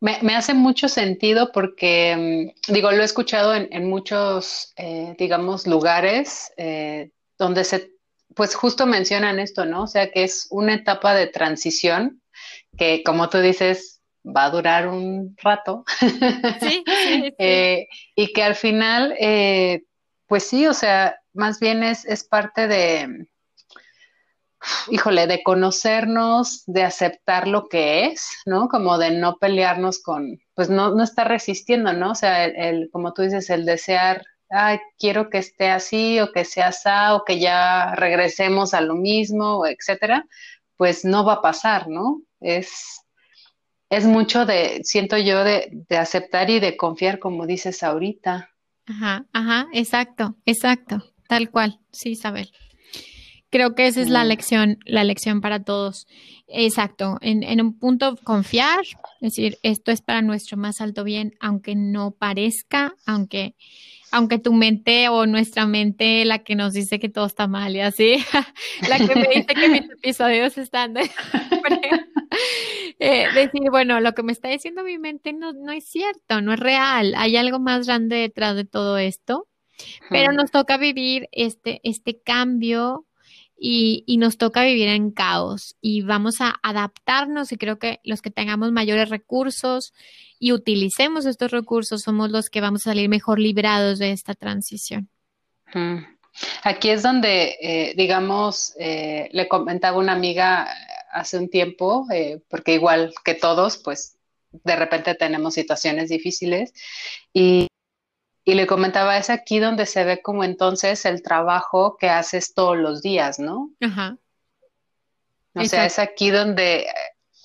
[0.00, 6.52] Me, hace mucho sentido porque, mm, digo, lo he escuchado en, muchos, eh, digamos, lugares
[6.56, 7.92] eh, donde se,
[8.34, 9.84] pues justo mencionan esto, ¿no?
[9.84, 12.20] O sea, que es una etapa de transición
[12.76, 15.84] que, como tú dices, va a durar un rato.
[16.60, 19.16] Sí, sí, eh, y que al final,
[20.26, 23.26] pues sí, o sea, más bien es, es parte de,
[24.90, 28.68] híjole, de conocernos, de aceptar lo que es, ¿no?
[28.68, 32.12] Como de no pelearnos con, pues no, no estar resistiendo, ¿no?
[32.12, 36.44] O sea, el, como tú dices, el desear, ay, quiero que esté así o que
[36.44, 40.26] sea así o que ya regresemos a lo mismo, etcétera,
[40.76, 42.22] pues no va a pasar, ¿no?
[42.40, 43.00] Es,
[43.90, 48.50] es mucho de, siento yo, de, de aceptar y de confiar, como dices ahorita.
[48.86, 52.52] Ajá, ajá, exacto, exacto, tal cual, sí, Isabel.
[53.54, 56.08] Creo que esa es la lección, la lección para todos.
[56.48, 58.80] Exacto, en, un punto confiar,
[59.20, 63.54] es decir, esto es para nuestro más alto bien, aunque no parezca, aunque,
[64.10, 67.80] aunque tu mente o nuestra mente, la que nos dice que todo está mal y
[67.80, 68.16] así,
[68.88, 71.02] la que me dice que mis episodios están de...
[72.98, 76.54] eh, decir, bueno, lo que me está diciendo mi mente no, no es cierto, no
[76.54, 79.46] es real, hay algo más grande detrás de todo esto,
[80.10, 83.06] pero nos toca vivir este, este cambio
[83.66, 88.30] y, nos toca vivir en caos y vamos a adaptarnos y creo que los que
[88.30, 89.94] tengamos mayores recursos
[90.38, 95.08] y utilicemos estos recursos somos los que vamos a salir mejor librados de esta transición.
[96.62, 100.68] Aquí es donde, eh, digamos, eh, le comentaba una amiga
[101.10, 104.18] hace un tiempo, eh, porque igual que todos, pues
[104.52, 106.74] de repente tenemos situaciones difíciles
[107.32, 107.68] y
[108.44, 112.76] y le comentaba, es aquí donde se ve como entonces el trabajo que haces todos
[112.76, 113.70] los días, ¿no?
[113.80, 114.18] Ajá.
[115.54, 116.86] O sea, es aquí donde,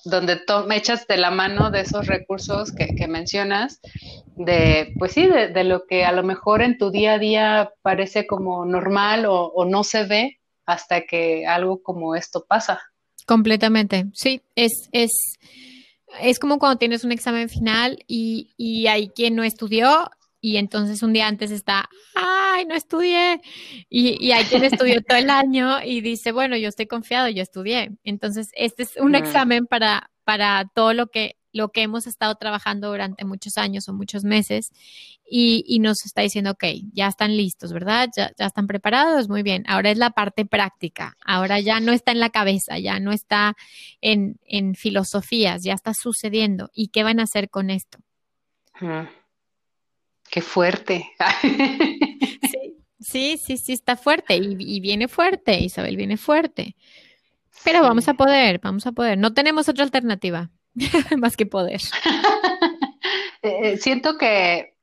[0.04, 3.80] donde me echas de la mano de esos recursos que, que mencionas,
[4.36, 8.26] de, pues sí, de, lo que a lo mejor en tu día a día parece
[8.26, 12.80] como normal o, o no se ve hasta que algo como esto pasa.
[13.26, 15.12] Completamente, sí, es, es,
[16.20, 20.10] es como cuando tienes un examen final y, y hay quien no estudió
[20.40, 23.40] y entonces un día antes está, ay, no estudié.
[23.88, 27.42] Y, y hay quien estudió todo el año y dice, bueno, yo estoy confiado, yo
[27.42, 27.90] estudié.
[28.04, 32.88] Entonces, este es un examen para, para todo lo que, lo que hemos estado trabajando
[32.88, 34.70] durante muchos años o muchos meses
[35.28, 38.08] y, y nos está diciendo, ok, ya están listos, ¿verdad?
[38.16, 39.64] Ya, ya están preparados, muy bien.
[39.66, 43.56] Ahora es la parte práctica, ahora ya no está en la cabeza, ya no está
[44.00, 46.70] en, en filosofías, ya está sucediendo.
[46.72, 47.98] ¿Y qué van a hacer con esto?
[50.30, 51.10] Qué fuerte.
[53.00, 56.76] sí, sí, sí, está fuerte y, viene fuerte, Isabel viene fuerte.
[57.64, 59.18] Pero vamos a poder, vamos a poder.
[59.18, 60.50] No tenemos otra alternativa
[61.18, 61.80] más que poder.
[63.42, 64.74] Eh, eh, siento que,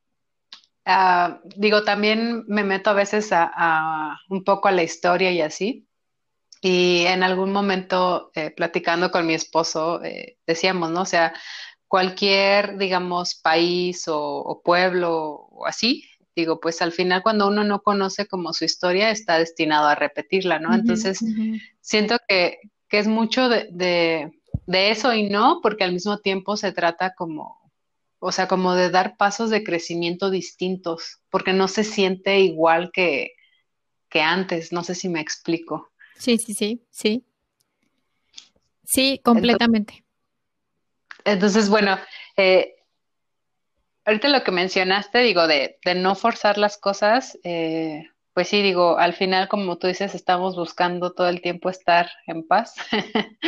[0.84, 5.88] ah, digo, también me meto a veces a, un poco a la historia y así.
[6.60, 10.02] Y en algún momento, eh, platicando con mi esposo,
[10.48, 11.02] decíamos, ¿no?
[11.02, 11.36] O sea,
[11.88, 16.04] cualquier, digamos, país o, pueblo o así,
[16.36, 20.60] digo, pues al final cuando uno no conoce como su historia está destinado a repetirla,
[20.60, 20.74] ¿no?
[20.74, 21.20] Entonces,
[21.82, 26.72] siento que, que, es mucho de, de, eso y no, porque al mismo tiempo se
[26.72, 27.72] trata como,
[28.20, 33.32] o sea, como de dar pasos de crecimiento distintos, porque no se siente igual que,
[34.10, 35.90] que antes, no sé si me explico.
[36.18, 37.24] Sí, sí, sí, sí.
[38.84, 39.94] Sí, completamente.
[39.94, 40.07] Entonces,
[41.70, 41.98] bueno,
[42.38, 42.76] eh,
[44.06, 48.98] ahorita lo que mencionaste, digo, de, de no forzar las cosas, eh, pues sí, digo,
[48.98, 52.76] al final, como tú dices, estamos buscando todo el tiempo estar en paz.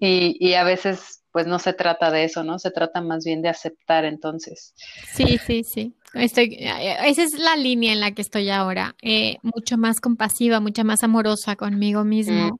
[0.00, 2.58] Y, y, a veces pues no se trata de eso, ¿no?
[2.58, 4.74] Se trata más bien de aceptar entonces.
[5.12, 5.94] Sí, sí, sí.
[6.14, 10.82] Estoy, esa es la línea en la que estoy ahora, eh, mucho más compasiva, mucho
[10.82, 12.58] más amorosa conmigo mismo, mm.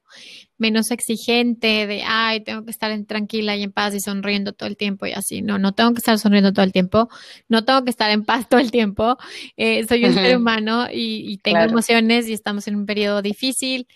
[0.59, 4.77] menos exigente de, ay, tengo que estar tranquila y en paz y sonriendo todo el
[4.77, 5.41] tiempo y así.
[5.41, 7.09] No, no tengo que estar sonriendo todo el tiempo,
[7.47, 9.17] no tengo que estar en paz todo el tiempo.
[9.57, 13.87] Eh, soy un ser humano y, tengo emociones y estamos en un periodo difícil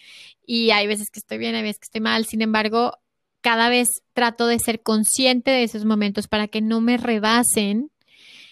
[0.45, 2.25] y hay veces que estoy bien, hay veces que estoy mal.
[2.25, 2.97] Sin embargo,
[3.43, 7.91] cada vez trato de ser consciente de esos momentos para que no me rebasen,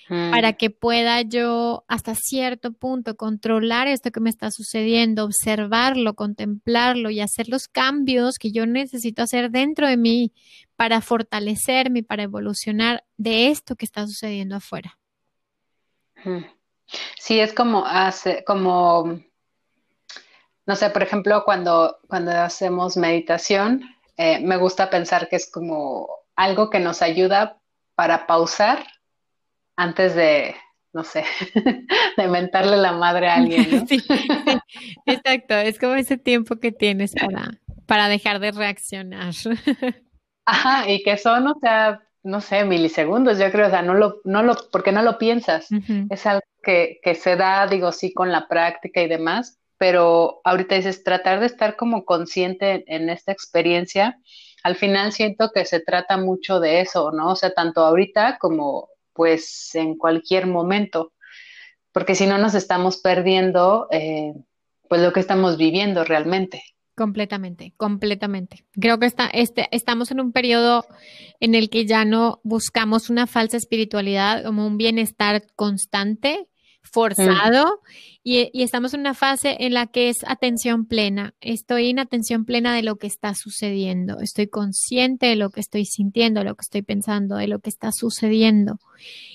[0.09, 7.09] para que pueda yo hasta cierto punto controlar esto que me está sucediendo, observarlo, contemplarlo
[7.09, 10.33] y hacer los cambios que yo necesito hacer dentro de mí
[10.75, 14.99] para fortalecerme, para evolucionar de esto que está sucediendo afuera.
[17.17, 19.21] Sí, es como hace, como
[20.65, 23.83] no sé, por ejemplo, cuando, cuando hacemos meditación,
[24.17, 27.59] eh, me gusta pensar que es como algo que nos ayuda
[27.95, 28.85] para pausar
[29.75, 30.55] antes de,
[30.93, 31.23] no sé,
[32.17, 33.87] de mentarle la madre a alguien.
[33.87, 34.03] Sí,
[35.05, 39.33] exacto, es como ese tiempo que tienes para, para dejar de reaccionar.
[40.45, 44.21] Ajá, y que son, o sea, no sé, milisegundos, yo creo, o sea, no lo,
[44.23, 45.69] no lo, porque no lo piensas.
[46.09, 50.75] Es algo que, que se da, digo, sí, con la práctica y demás, pero ahorita
[50.75, 54.19] dices, tratar de estar como consciente en esta experiencia,
[54.61, 57.31] al final siento que se trata mucho de eso, ¿no?
[57.31, 61.13] O sea, tanto ahorita como pues en cualquier momento,
[61.91, 64.35] porque si no nos estamos perdiendo eh,
[64.87, 66.61] pues lo que estamos viviendo realmente.
[66.95, 68.63] Completamente, completamente.
[68.73, 70.85] Creo que está, este, estamos en un periodo
[71.39, 76.50] en el que ya no buscamos una falsa espiritualidad como un bienestar constante,
[76.81, 77.81] forzado
[78.23, 81.33] y, y, estamos en una fase en la que es atención plena.
[81.41, 84.19] Estoy en atención plena de lo que está sucediendo.
[84.19, 87.69] Estoy consciente de lo que estoy sintiendo, de lo que estoy pensando, de lo que
[87.69, 88.79] está sucediendo.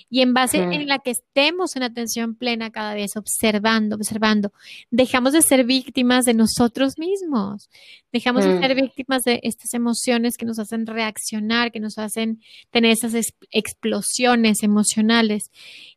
[0.08, 4.52] Y en base en la que estemos en atención plena cada vez, observando, observando,
[4.90, 7.68] dejamos de ser víctimas de nosotros mismos.
[8.12, 12.92] Dejamos de ser víctimas de estas emociones que nos hacen reaccionar, que nos hacen tener
[12.92, 13.14] esas
[13.50, 15.50] explosiones emocionales.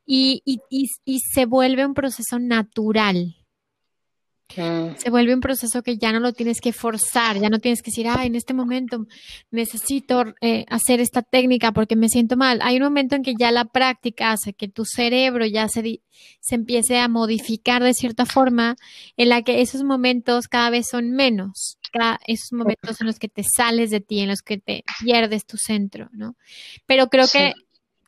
[0.07, 3.35] Y, y, y, y se vuelve un proceso natural.
[4.97, 7.91] Se vuelve un proceso que ya no lo tienes que forzar, ya no tienes que
[7.91, 9.05] decir, ah, en este momento
[9.51, 12.59] necesito eh, hacer esta técnica porque me siento mal.
[12.63, 16.01] Hay un momento en que ya la práctica hace que tu cerebro ya se,
[16.41, 18.75] se empiece a modificar de cierta forma,
[19.17, 23.29] en la que esos momentos cada vez son menos, cada, esos momentos en los que
[23.29, 26.35] te sales de ti, en los que te pierdes tu centro, ¿no?
[26.87, 27.53] Pero creo que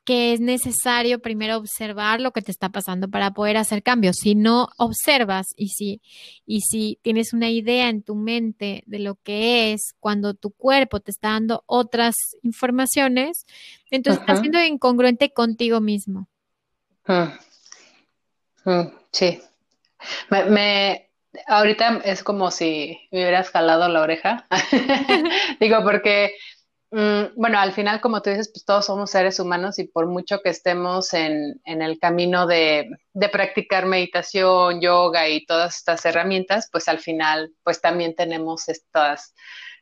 [0.03, 4.17] que es necesario primero observar lo que te está pasando para poder hacer cambios.
[4.17, 6.01] Si no observas y si,
[6.45, 10.99] y si tienes una idea en tu mente de lo que es cuando tu cuerpo
[10.99, 13.45] te está dando otras informaciones,
[13.91, 16.27] entonces estás siendo incongruente contigo mismo.
[17.05, 17.37] Ah.
[18.65, 19.41] Ah, sí.
[20.29, 21.09] Me, me,
[21.47, 24.47] ahorita es como si me hubieras jalado la oreja.
[25.59, 26.33] Digo, porque
[26.91, 30.41] Mm, bueno, al final, como tú dices, pues todos somos seres humanos y por mucho
[30.41, 36.67] que estemos en, en el camino de, de, practicar meditación, yoga y todas estas herramientas,
[36.69, 39.33] pues al final, pues también tenemos estas,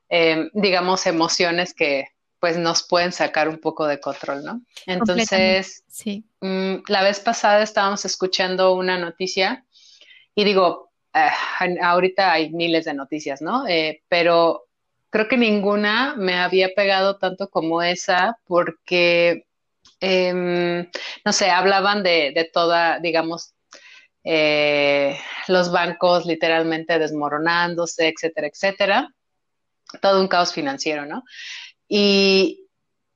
[0.10, 4.62] eh, digamos, emociones que pues nos pueden sacar un poco de control, ¿no?
[4.86, 6.24] Entonces, sí.
[6.42, 9.66] Mm, la vez pasada estábamos escuchando una noticia
[10.36, 13.68] y digo, eh, ahorita hay miles de noticias, ¿no?
[13.68, 14.69] Eh, pero
[15.10, 19.46] creo que ninguna me había pegado tanto como esa porque,
[20.00, 20.90] em,
[21.26, 23.54] no sé, hablaban de, de toda, digamos,
[24.24, 25.18] eh,
[25.48, 29.10] los bancos literalmente desmoronándose, etcétera, etcétera.
[30.02, 31.24] Todo un caos financiero, ¿no?
[31.88, 32.68] Y,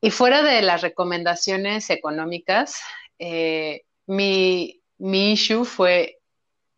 [0.02, 2.80] y fuera de las recomendaciones económicas,
[3.20, 6.20] eh, mi, mi issue fue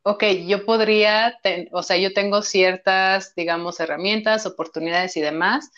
[0.07, 1.39] ok, yo podría,
[1.71, 5.71] o sea, yo tengo ciertas, digamos, herramientas, oportunidades y demás,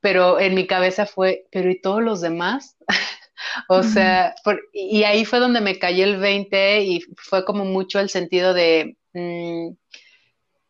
[0.00, 2.76] pero en mi cabeza fue, pero ¿y todos los demás?
[3.68, 4.36] o sea,
[4.72, 8.96] y ahí fue donde me cayó el 20 y fue como mucho el sentido de
[9.14, 9.70] mm,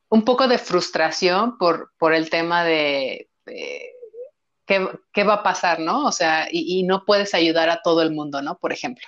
[0.09, 3.29] un poco de frustración por, por el tema de...
[4.67, 6.07] ¿qué, va a pasar, no?
[6.07, 8.57] O sea, y, no puedes ayudar a todo el mundo, ¿no?
[8.57, 9.07] Por ejemplo.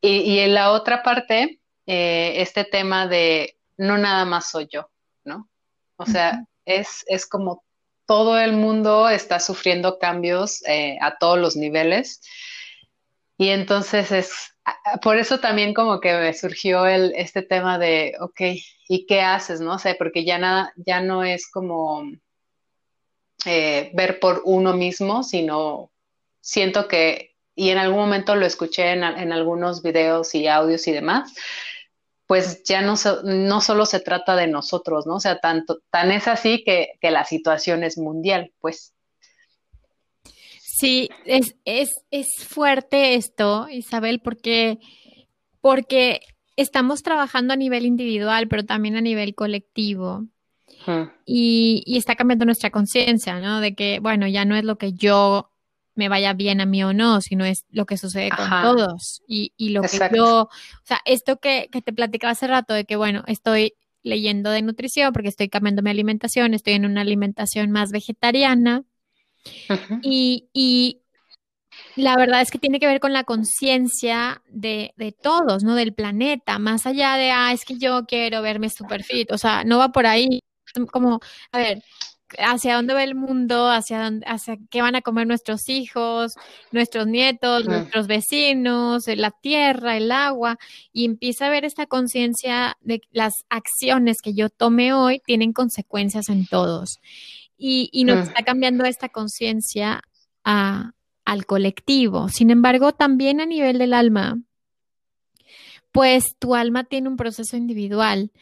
[0.00, 4.90] Y, y en la otra parte, eh, este tema de no nada más soy yo,
[5.24, 5.48] ¿no?
[5.96, 7.64] O sea, es, es como
[8.06, 12.20] todo el mundo está sufriendo cambios eh, a todos los niveles.
[13.36, 14.54] Y entonces es,
[15.02, 18.40] por eso también como que me surgió el, este tema de, ok,
[18.88, 19.60] ¿y qué haces?
[19.60, 22.04] No sé, porque ya nada, ya no es como,
[23.44, 25.90] eh, ver por uno mismo, sino
[26.40, 31.34] siento que, y en algún momento lo escuché en, algunos videos y audios y demás,
[32.26, 32.94] pues ya no,
[33.24, 35.16] no solo se trata de nosotros, ¿no?
[35.16, 38.94] O sea, tanto, tan es así que, que la situación es mundial, pues.
[40.60, 44.78] Sí, es, es, es fuerte esto, Isabel, porque,
[45.60, 46.20] porque
[46.56, 50.24] estamos trabajando a nivel individual, pero también a nivel colectivo.
[51.24, 53.60] Y, y, está cambiando nuestra conciencia, ¿no?
[53.60, 55.53] De que, bueno, ya no es lo que yo
[55.94, 59.22] me vaya bien a mí o no, sino es lo que sucede con todos.
[59.26, 60.48] Y, y lo que yo, o
[60.84, 65.12] sea, esto que, que te platicaba hace rato de que, bueno, estoy leyendo de nutrición
[65.12, 68.84] porque estoy cambiando mi alimentación, estoy en una alimentación más vegetariana.
[70.02, 71.00] y, y,
[71.96, 75.74] la verdad es que tiene que ver con la conciencia de, de, todos, ¿no?
[75.74, 79.64] Del planeta, más allá de, ah, es que yo quiero verme super fit, o sea,
[79.64, 80.40] no va por ahí,
[80.92, 81.20] como,
[81.52, 81.82] a ver,
[82.38, 86.34] hacia dónde va el mundo, hacia dónde, hacia qué van a comer nuestros hijos,
[86.72, 90.58] nuestros nietos, nuestros vecinos, la tierra, el agua,
[90.92, 96.28] y empieza a ver esta conciencia de las acciones que yo tome hoy tienen consecuencias
[96.28, 97.00] en todos.
[97.56, 100.02] Y, y nos está cambiando esta conciencia
[100.42, 102.28] al colectivo.
[102.28, 104.38] Sin embargo, también a nivel del alma,
[105.92, 108.32] pues tu alma tiene un proceso individual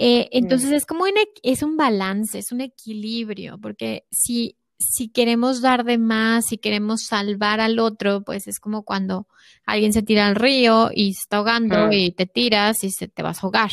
[0.00, 1.10] eh, entonces es como un,
[1.42, 7.02] es un balance, es un equilibrio, porque si, si queremos dar de más, si queremos
[7.02, 9.26] salvar al otro, pues es como cuando
[9.66, 13.24] alguien se tira al río y se está ahogando y te tiras y se te
[13.24, 13.72] vas a ahogar.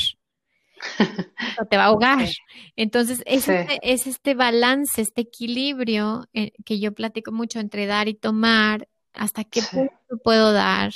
[1.61, 2.28] o te va a ahogar.
[2.76, 8.07] Entonces es, este, es este balance, este equilibrio eh, que yo platico mucho entre dar
[8.07, 10.91] y tomar, hasta qué punto puedo dar,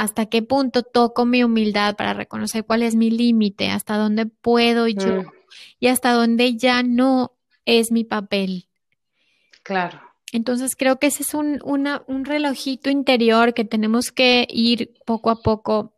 [0.00, 4.88] hasta qué punto toco mi humildad para reconocer cuál es mi límite, hasta dónde puedo
[4.88, 5.26] yo mm.
[5.78, 7.32] y hasta dónde ya no
[7.66, 8.66] es mi papel.
[9.62, 10.00] Claro.
[10.32, 15.42] Entonces creo que ese es un, un relojito interior que tenemos que ir poco a
[15.42, 15.92] poco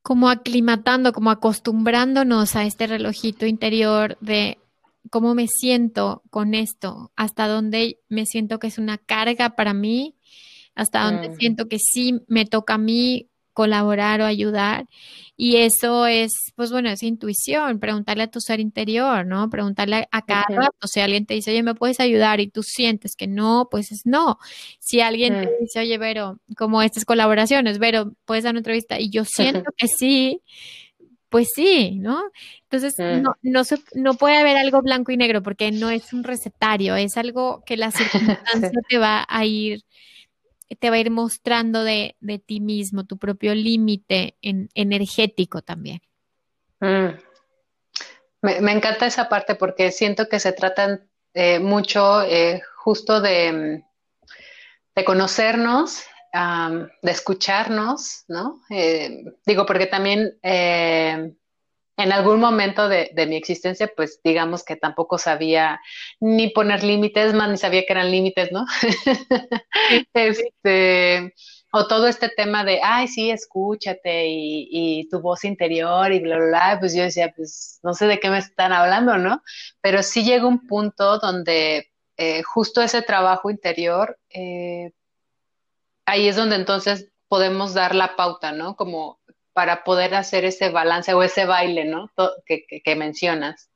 [0.00, 4.56] como aclimatando, como acostumbrándonos a este relojito interior de
[5.10, 10.14] cómo me siento con esto, hasta dónde me siento que es una carga para mí
[10.78, 14.86] hasta donde siento que sí me toca a mí colaborar o ayudar.
[15.36, 19.50] Y eso es, pues bueno, es intuición, preguntarle a tu ser interior, ¿no?
[19.50, 22.38] Preguntarle a cada rato, si alguien te dice, oye, ¿me puedes ayudar?
[22.38, 24.38] Y tú sientes que no, pues es no.
[24.78, 25.60] Si alguien te mm.
[25.60, 29.00] dice, oye, Vero, como estas colaboraciones, Vero, ¿puedes dar una entrevista?
[29.00, 30.40] Y yo siento que sí,
[31.28, 32.22] pues sí, ¿no?
[32.70, 33.22] Entonces, mm.
[33.22, 36.94] no, no, se, no puede haber algo blanco y negro porque no es un recetario,
[36.94, 37.90] es algo que la
[38.52, 39.82] circunstancia te va a ir
[40.76, 42.16] te va a ir mostrando de,
[42.46, 46.00] ti mismo, tu propio límite energético también.
[46.80, 47.08] Mm.
[48.42, 53.82] Me, encanta esa parte porque siento que se tratan eh, mucho eh, justo de,
[54.94, 58.60] de conocernos, de escucharnos, ¿no?
[58.70, 60.38] Eh, digo, porque también
[61.98, 65.80] en algún momento de, mi existencia, pues digamos que tampoco sabía
[66.20, 68.64] ni poner límites, más ni sabía que eran límites, ¿no?
[70.14, 71.34] este,
[71.72, 76.46] o todo este tema de, ay, sí, escúchate y, tu voz interior y bla, bla,
[76.46, 79.42] bla, pues yo decía, pues no sé de qué me están hablando, ¿no?
[79.80, 84.92] Pero sí llega un punto donde eh, justo ese trabajo interior, eh,
[86.06, 88.76] ahí es donde entonces podemos dar la pauta, ¿no?
[88.76, 89.18] Como
[89.58, 92.12] para poder hacer ese balance o ese baile, ¿no?
[92.46, 93.68] Que, mencionas.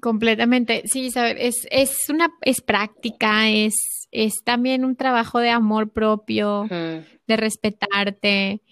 [0.00, 6.68] Completamente, sí, es, es una, es práctica, es, es también un trabajo de amor propio,
[6.70, 8.62] de respetarte,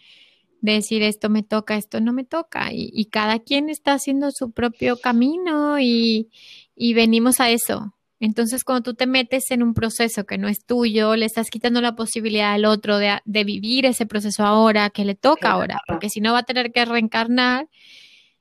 [0.60, 4.52] de decir esto me toca, esto no me toca, y, cada quien está haciendo su
[4.52, 6.30] propio camino y,
[6.76, 10.64] y venimos a eso, entonces, cuando tú te metes en un proceso que no es
[10.64, 15.14] tuyo, le estás quitando la posibilidad al otro de, vivir ese proceso ahora, que le
[15.14, 17.68] toca ahora, porque si no va a tener que reencarnar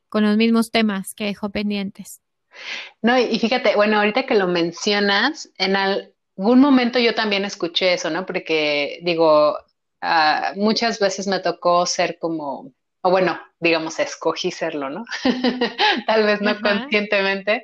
[0.10, 2.22] con los mismos temas que dejó pendientes.
[3.04, 8.10] No, y fíjate, bueno, ahorita que lo mencionas, en algún momento yo también escuché eso,
[8.10, 8.26] ¿no?
[8.26, 9.58] Porque digo,
[10.02, 15.06] ah, muchas veces me tocó ser como, o bueno, digamos, escogí serlo, ¿no?
[16.08, 17.64] Tal vez no conscientemente,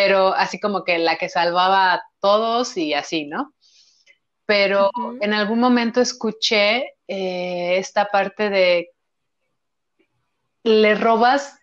[0.00, 3.52] pero así como que la que salvaba a todos y así, ¿no?
[4.46, 8.90] Pero en algún momento escuché eh, esta parte de
[10.62, 11.58] le robas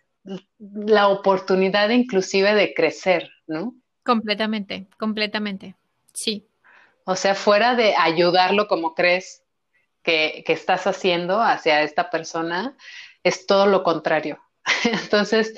[0.58, 3.74] la oportunidad inclusive de crecer, ¿no?
[4.04, 5.74] Completamente, completamente,
[6.12, 6.46] sí.
[7.04, 9.44] O sea, fuera de ayudarlo como crees
[10.02, 12.76] que, que estás haciendo hacia esta persona,
[13.22, 14.38] es todo lo contrario.
[14.84, 15.54] Entonces,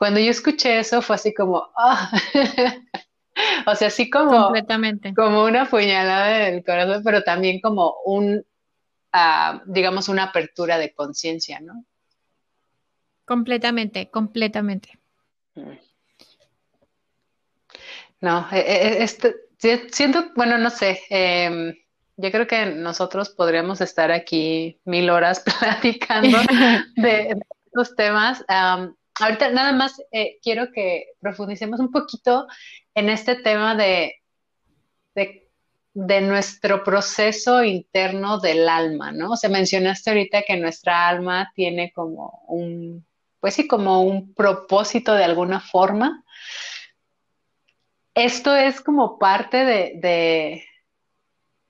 [0.00, 2.10] cuando yo escuché eso fue así como, ah,
[3.66, 5.12] o sea, así como, Completamente.
[5.12, 8.42] como una puñalada del corazón, pero también como un,
[9.12, 11.84] ah, digamos, una apertura de conciencia, ¿no?
[13.26, 14.98] Completamente, completamente.
[18.22, 21.74] No, e- e- este, si- siento, bueno, no sé, em,
[22.16, 25.44] yo creo que nosotros podríamos estar aquí mil horas
[26.24, 26.38] platicando
[26.96, 28.42] de, de estos temas.
[29.20, 32.46] Ahorita nada más eh, quiero que profundicemos un poquito
[32.94, 34.14] en este tema de,
[35.14, 39.32] de, nuestro proceso interno del alma, ¿no?
[39.32, 43.06] O sea, mencionaste ahorita que nuestra alma tiene como un,
[43.40, 46.24] pues sí, como un propósito de alguna forma.
[48.14, 50.64] Esto es como parte de, de,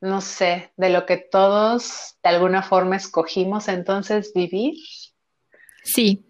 [0.01, 4.75] no sé, de lo que todos de alguna forma escogimos entonces vivir.
[5.83, 6.30] Sí,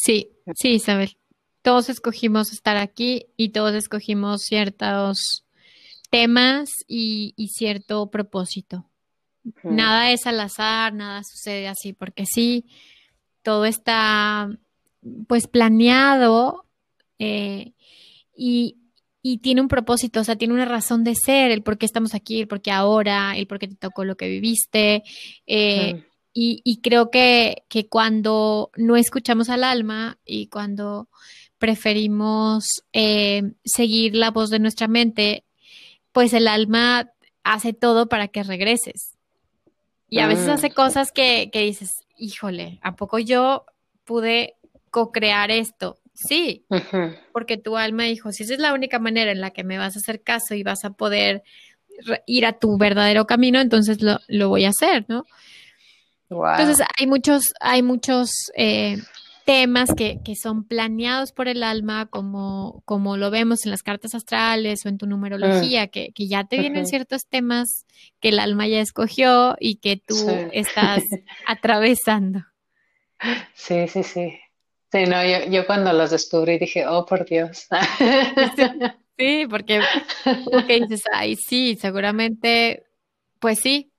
[0.00, 1.16] sí, sí, Isabel.
[1.62, 5.44] Todos escogimos estar aquí y todos escogimos ciertos
[6.08, 8.86] temas y, y cierto propósito.
[9.62, 12.66] Nada es al azar, nada sucede así porque sí,
[13.42, 14.50] todo está
[15.26, 16.66] pues planeado
[17.18, 17.72] eh,
[18.36, 18.76] y,
[19.22, 22.14] y tiene un propósito, o sea, tiene una razón de ser, el por qué estamos
[22.14, 25.02] aquí, el por qué ahora, el por qué te tocó lo que viviste.
[25.46, 31.08] eh, y, y creo que, que cuando no escuchamos al alma y cuando
[31.58, 35.44] preferimos eh, seguir la voz de nuestra mente,
[36.12, 37.10] pues el alma
[37.44, 39.16] hace todo para que regreses.
[40.08, 43.64] Y a veces mm, hace cosas que, que dices, híjole, ¿a poco yo
[44.04, 44.54] pude
[44.90, 45.98] co-crear esto?
[46.14, 46.66] Sí,
[47.32, 49.96] porque tu alma dijo, si esa es la única manera en la que me vas
[49.96, 51.42] a hacer caso y vas a poder
[52.26, 55.24] ir a tu verdadero camino, entonces lo, lo voy a hacer, ¿no?
[56.30, 58.98] Entonces hay muchos, hay muchos eh,
[59.44, 64.14] temas que, que son planeados por el alma, como, como lo vemos en las cartas
[64.14, 67.84] astrales o en tu Mm, numerología, que, que ya te vienen ciertos temas
[68.20, 70.48] que el alma ya escogió y que tú Sí.
[70.52, 71.02] estás
[71.46, 72.44] atravesando.
[73.54, 74.38] Sí, sí, sí.
[74.92, 77.66] Sí, no, yo, yo cuando los descubrí dije, oh, por Dios.
[79.16, 79.80] Sí, porque
[80.44, 82.84] como que dices, ay, sí, seguramente,
[83.38, 83.92] pues sí,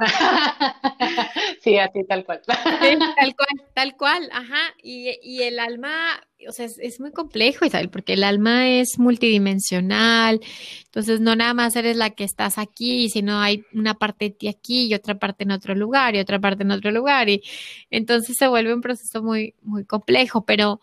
[1.62, 2.40] Sí, así tal cual.
[2.46, 4.74] Sí, tal cual, tal cual, ajá.
[4.82, 8.98] Y, y el alma, o sea, es, es muy complejo, Isabel, porque el alma es
[8.98, 10.40] multidimensional.
[10.86, 14.48] Entonces, no nada más eres la que estás aquí, sino hay una parte de ti
[14.48, 17.28] aquí y otra parte en otro lugar y otra parte en otro lugar.
[17.28, 17.42] Y
[17.90, 20.46] entonces se vuelve un proceso muy, muy complejo.
[20.46, 20.80] Pero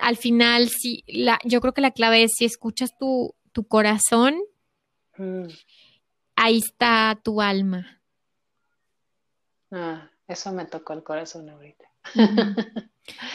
[0.00, 4.34] al final, sí, la, yo creo que la clave es si escuchas tu, tu corazón,
[5.18, 5.48] Mm,
[6.36, 7.97] ahí está tu alma.
[9.72, 11.84] Ah, eso me tocó el corazón ahorita.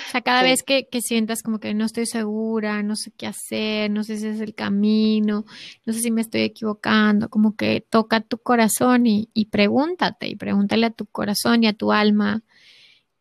[0.06, 0.46] O sea, cada Sí.
[0.46, 4.18] vez que, que sientas como que no estoy segura, no sé qué hacer, no sé
[4.18, 5.46] si es el camino,
[5.86, 10.36] no sé si me estoy equivocando, como que toca tu corazón y, y pregúntate y
[10.36, 12.44] pregúntale a tu corazón y a tu alma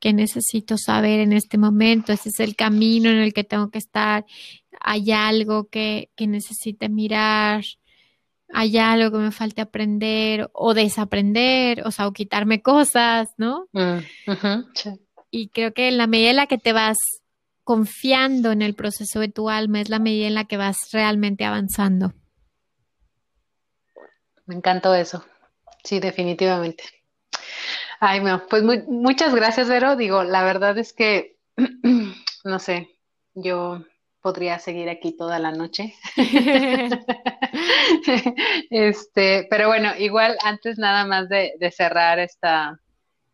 [0.00, 3.78] qué necesito saber en este momento, ese es el camino en el que tengo que
[3.78, 4.24] estar,
[4.80, 7.64] hay algo que, que necesite mirar,
[8.52, 13.66] hay algo que me falte aprender o desaprender, o sea, o quitarme cosas, ¿no?
[13.72, 13.98] Mm,
[14.74, 14.90] sí.
[15.30, 16.98] Y creo que en la medida en la que te vas
[17.64, 21.44] confiando en el proceso de tu alma es la medida en la que vas realmente
[21.44, 22.12] avanzando.
[24.46, 25.24] Me encantó eso.
[25.84, 26.84] Sí, definitivamente.
[28.00, 29.96] Ay, no, pues muy- muchas gracias, Vero.
[29.96, 31.38] Digo, la verdad es que,
[32.44, 32.88] no sé,
[33.34, 33.84] yo
[34.22, 35.94] podría seguir aquí toda la noche.
[38.70, 42.80] Este, pero bueno, igual antes nada más de, de cerrar esta,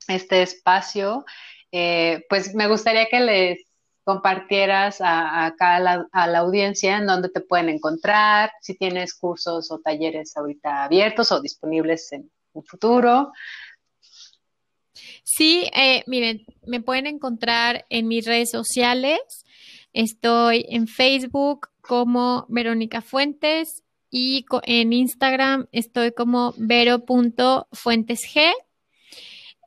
[0.09, 1.24] este espacio,
[1.70, 3.59] eh, pues me gustaría que les
[4.05, 9.14] compartieras a, acá a la, a la audiencia en dónde te pueden encontrar, si tienes
[9.14, 13.32] cursos o talleres ahorita abiertos o disponibles en un futuro.
[15.22, 19.20] Sí, eh, miren, me pueden encontrar en mis redes sociales.
[19.93, 28.53] Estoy en Facebook como Verónica Fuentes y en Instagram estoy como vero.fuentesg.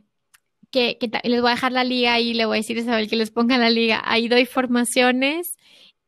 [0.71, 3.15] que, les voy a dejar la liga y le voy a decir a Isabel que
[3.15, 4.01] les ponga la liga.
[4.05, 5.57] Ahí doy formaciones.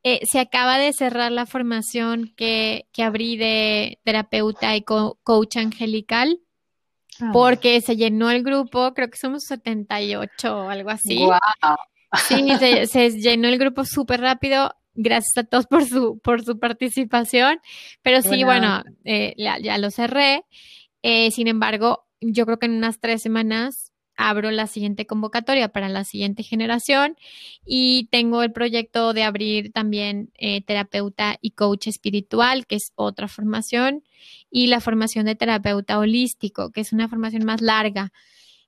[0.03, 6.39] Eh, se acaba de cerrar la formación que, que abrí de terapeuta y coach angelical
[7.21, 7.29] ah.
[7.33, 11.19] porque se llenó el grupo, creo que somos 78 o algo así.
[12.27, 12.45] Sí,
[12.87, 14.75] se, llenó el grupo súper rápido.
[14.93, 17.59] Gracias a todos por su, por su participación.
[18.01, 20.43] Pero sí, bueno, eh, ya, lo cerré.
[21.03, 23.90] Eh, sin embargo, yo creo que en unas tres semanas
[24.29, 27.17] abro la siguiente convocatoria para la siguiente generación
[27.65, 33.27] y tengo el proyecto de abrir también eh, terapeuta y coach espiritual, que es otra
[33.27, 34.03] formación,
[34.49, 38.11] y la formación de terapeuta holístico, que es una formación más larga.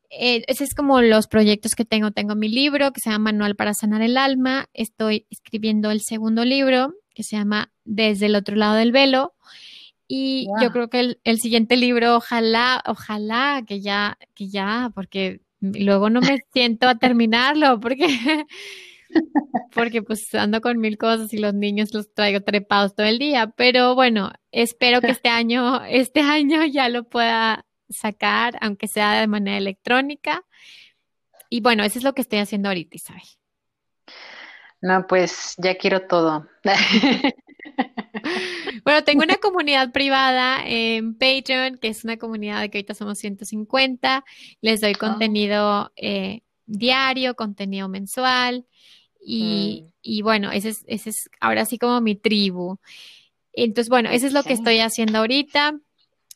[0.10, 2.12] Eh, ese es como los proyectos que tengo.
[2.12, 4.70] Tengo mi libro que se llama Manual para Sanar el Alma.
[4.74, 9.34] Estoy escribiendo el segundo libro que se llama Desde el otro lado del velo.
[10.08, 16.10] Y yo creo que el, siguiente libro, ojalá, ojalá que ya, que ya, porque luego
[16.10, 18.08] no me siento a terminarlo, porque,
[19.74, 23.48] porque pues ando con mil cosas y los niños los traigo trepados todo el día.
[23.56, 29.28] Pero bueno, espero que este año, este año ya lo pueda sacar, aunque sea de
[29.28, 30.44] manera electrónica.
[31.50, 33.22] Y bueno, eso es lo que estoy haciendo ahorita, Isabel.
[34.82, 36.48] No, pues ya quiero todo.
[38.84, 43.18] bueno, tengo una comunidad privada en Patreon, que es una comunidad de que ahorita somos
[43.20, 44.24] 150.
[44.62, 45.00] Les doy ah.
[45.00, 48.66] contenido eh, diario, contenido mensual.
[49.26, 49.94] Y, mm.
[50.02, 52.78] y, bueno, ese es, ese es ahora sí como mi tribu.
[53.54, 55.80] Entonces, bueno, eso es lo que estoy haciendo ahorita.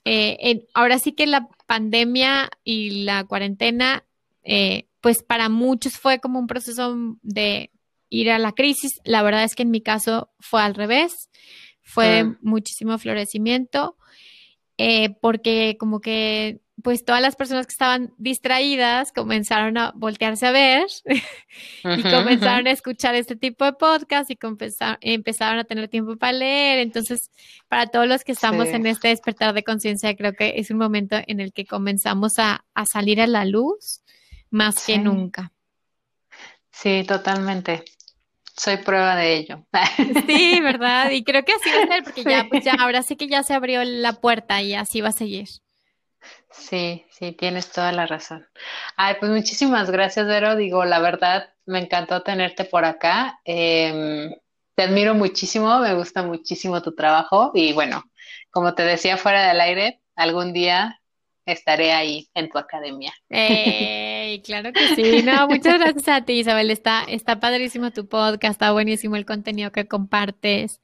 [0.05, 4.05] Eh, ahora sí que la pandemia y la cuarentena,
[4.43, 7.71] eh, pues para muchos fue como un proceso de
[8.09, 8.91] ir a la crisis.
[9.03, 11.29] La verdad es que en mi caso fue al revés,
[11.81, 12.37] fue ah.
[12.41, 13.97] muchísimo florecimiento,
[14.77, 20.51] eh, porque como que pues todas las personas que estaban distraídas comenzaron a voltearse a
[20.51, 20.85] ver
[21.83, 24.37] y comenzaron a escuchar este tipo de podcast y
[25.01, 26.79] empezaron a tener tiempo para leer.
[26.79, 27.31] Entonces,
[27.67, 31.17] para todos los que estamos en este despertar de conciencia, creo que es un momento
[31.25, 34.01] en el que comenzamos a, salir a la luz
[34.51, 35.51] más que nunca.
[36.71, 37.83] Sí, totalmente.
[38.57, 39.65] Soy prueba de ello.
[40.27, 41.11] Sí, ¿verdad?
[41.11, 43.43] Y creo que así va a ser, porque ya, pues ya, ahora sí que ya
[43.43, 45.47] se abrió la puerta y así va a seguir.
[46.51, 48.47] Sí, sí, tienes toda la razón.
[48.95, 50.55] Ay, pues muchísimas gracias, Vero.
[50.55, 53.39] Digo, la verdad, me encantó tenerte por acá.
[53.45, 54.33] Em,
[54.75, 58.03] te admiro muchísimo, me gusta muchísimo tu trabajo y bueno,
[58.49, 60.99] como te decía fuera del aire, algún día
[61.45, 63.13] estaré ahí en tu academia.
[64.41, 65.23] Claro que sí.
[65.23, 66.71] No, muchas gracias a ti, Isabel.
[66.71, 70.79] Está, está padrísimo tu podcast, está buenísimo el contenido que compartes.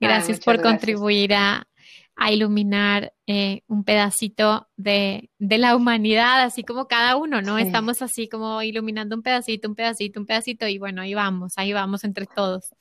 [0.00, 1.68] Gracias por contribuir a,
[2.16, 7.58] a iluminar eh, un pedacito de, la humanidad, así como cada uno, ¿no?
[7.58, 11.72] Estamos así como iluminando un pedacito, un pedacito, un pedacito, y bueno, ahí vamos, ahí
[11.72, 12.74] vamos entre todos.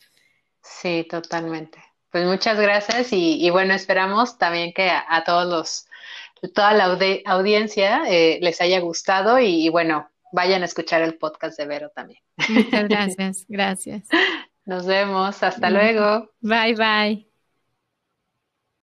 [0.62, 1.84] Sí, totalmente.
[2.12, 8.38] Pues muchas gracias y, bueno, esperamos también que a, todos los, toda la audiencia eh,
[8.42, 12.20] les haya gustado y, y bueno, vayan a escuchar el podcast de Vero también.
[12.50, 14.08] Muchas gracias, gracias.
[14.66, 16.30] Nos vemos, hasta luego.
[16.42, 17.31] Bye, bye.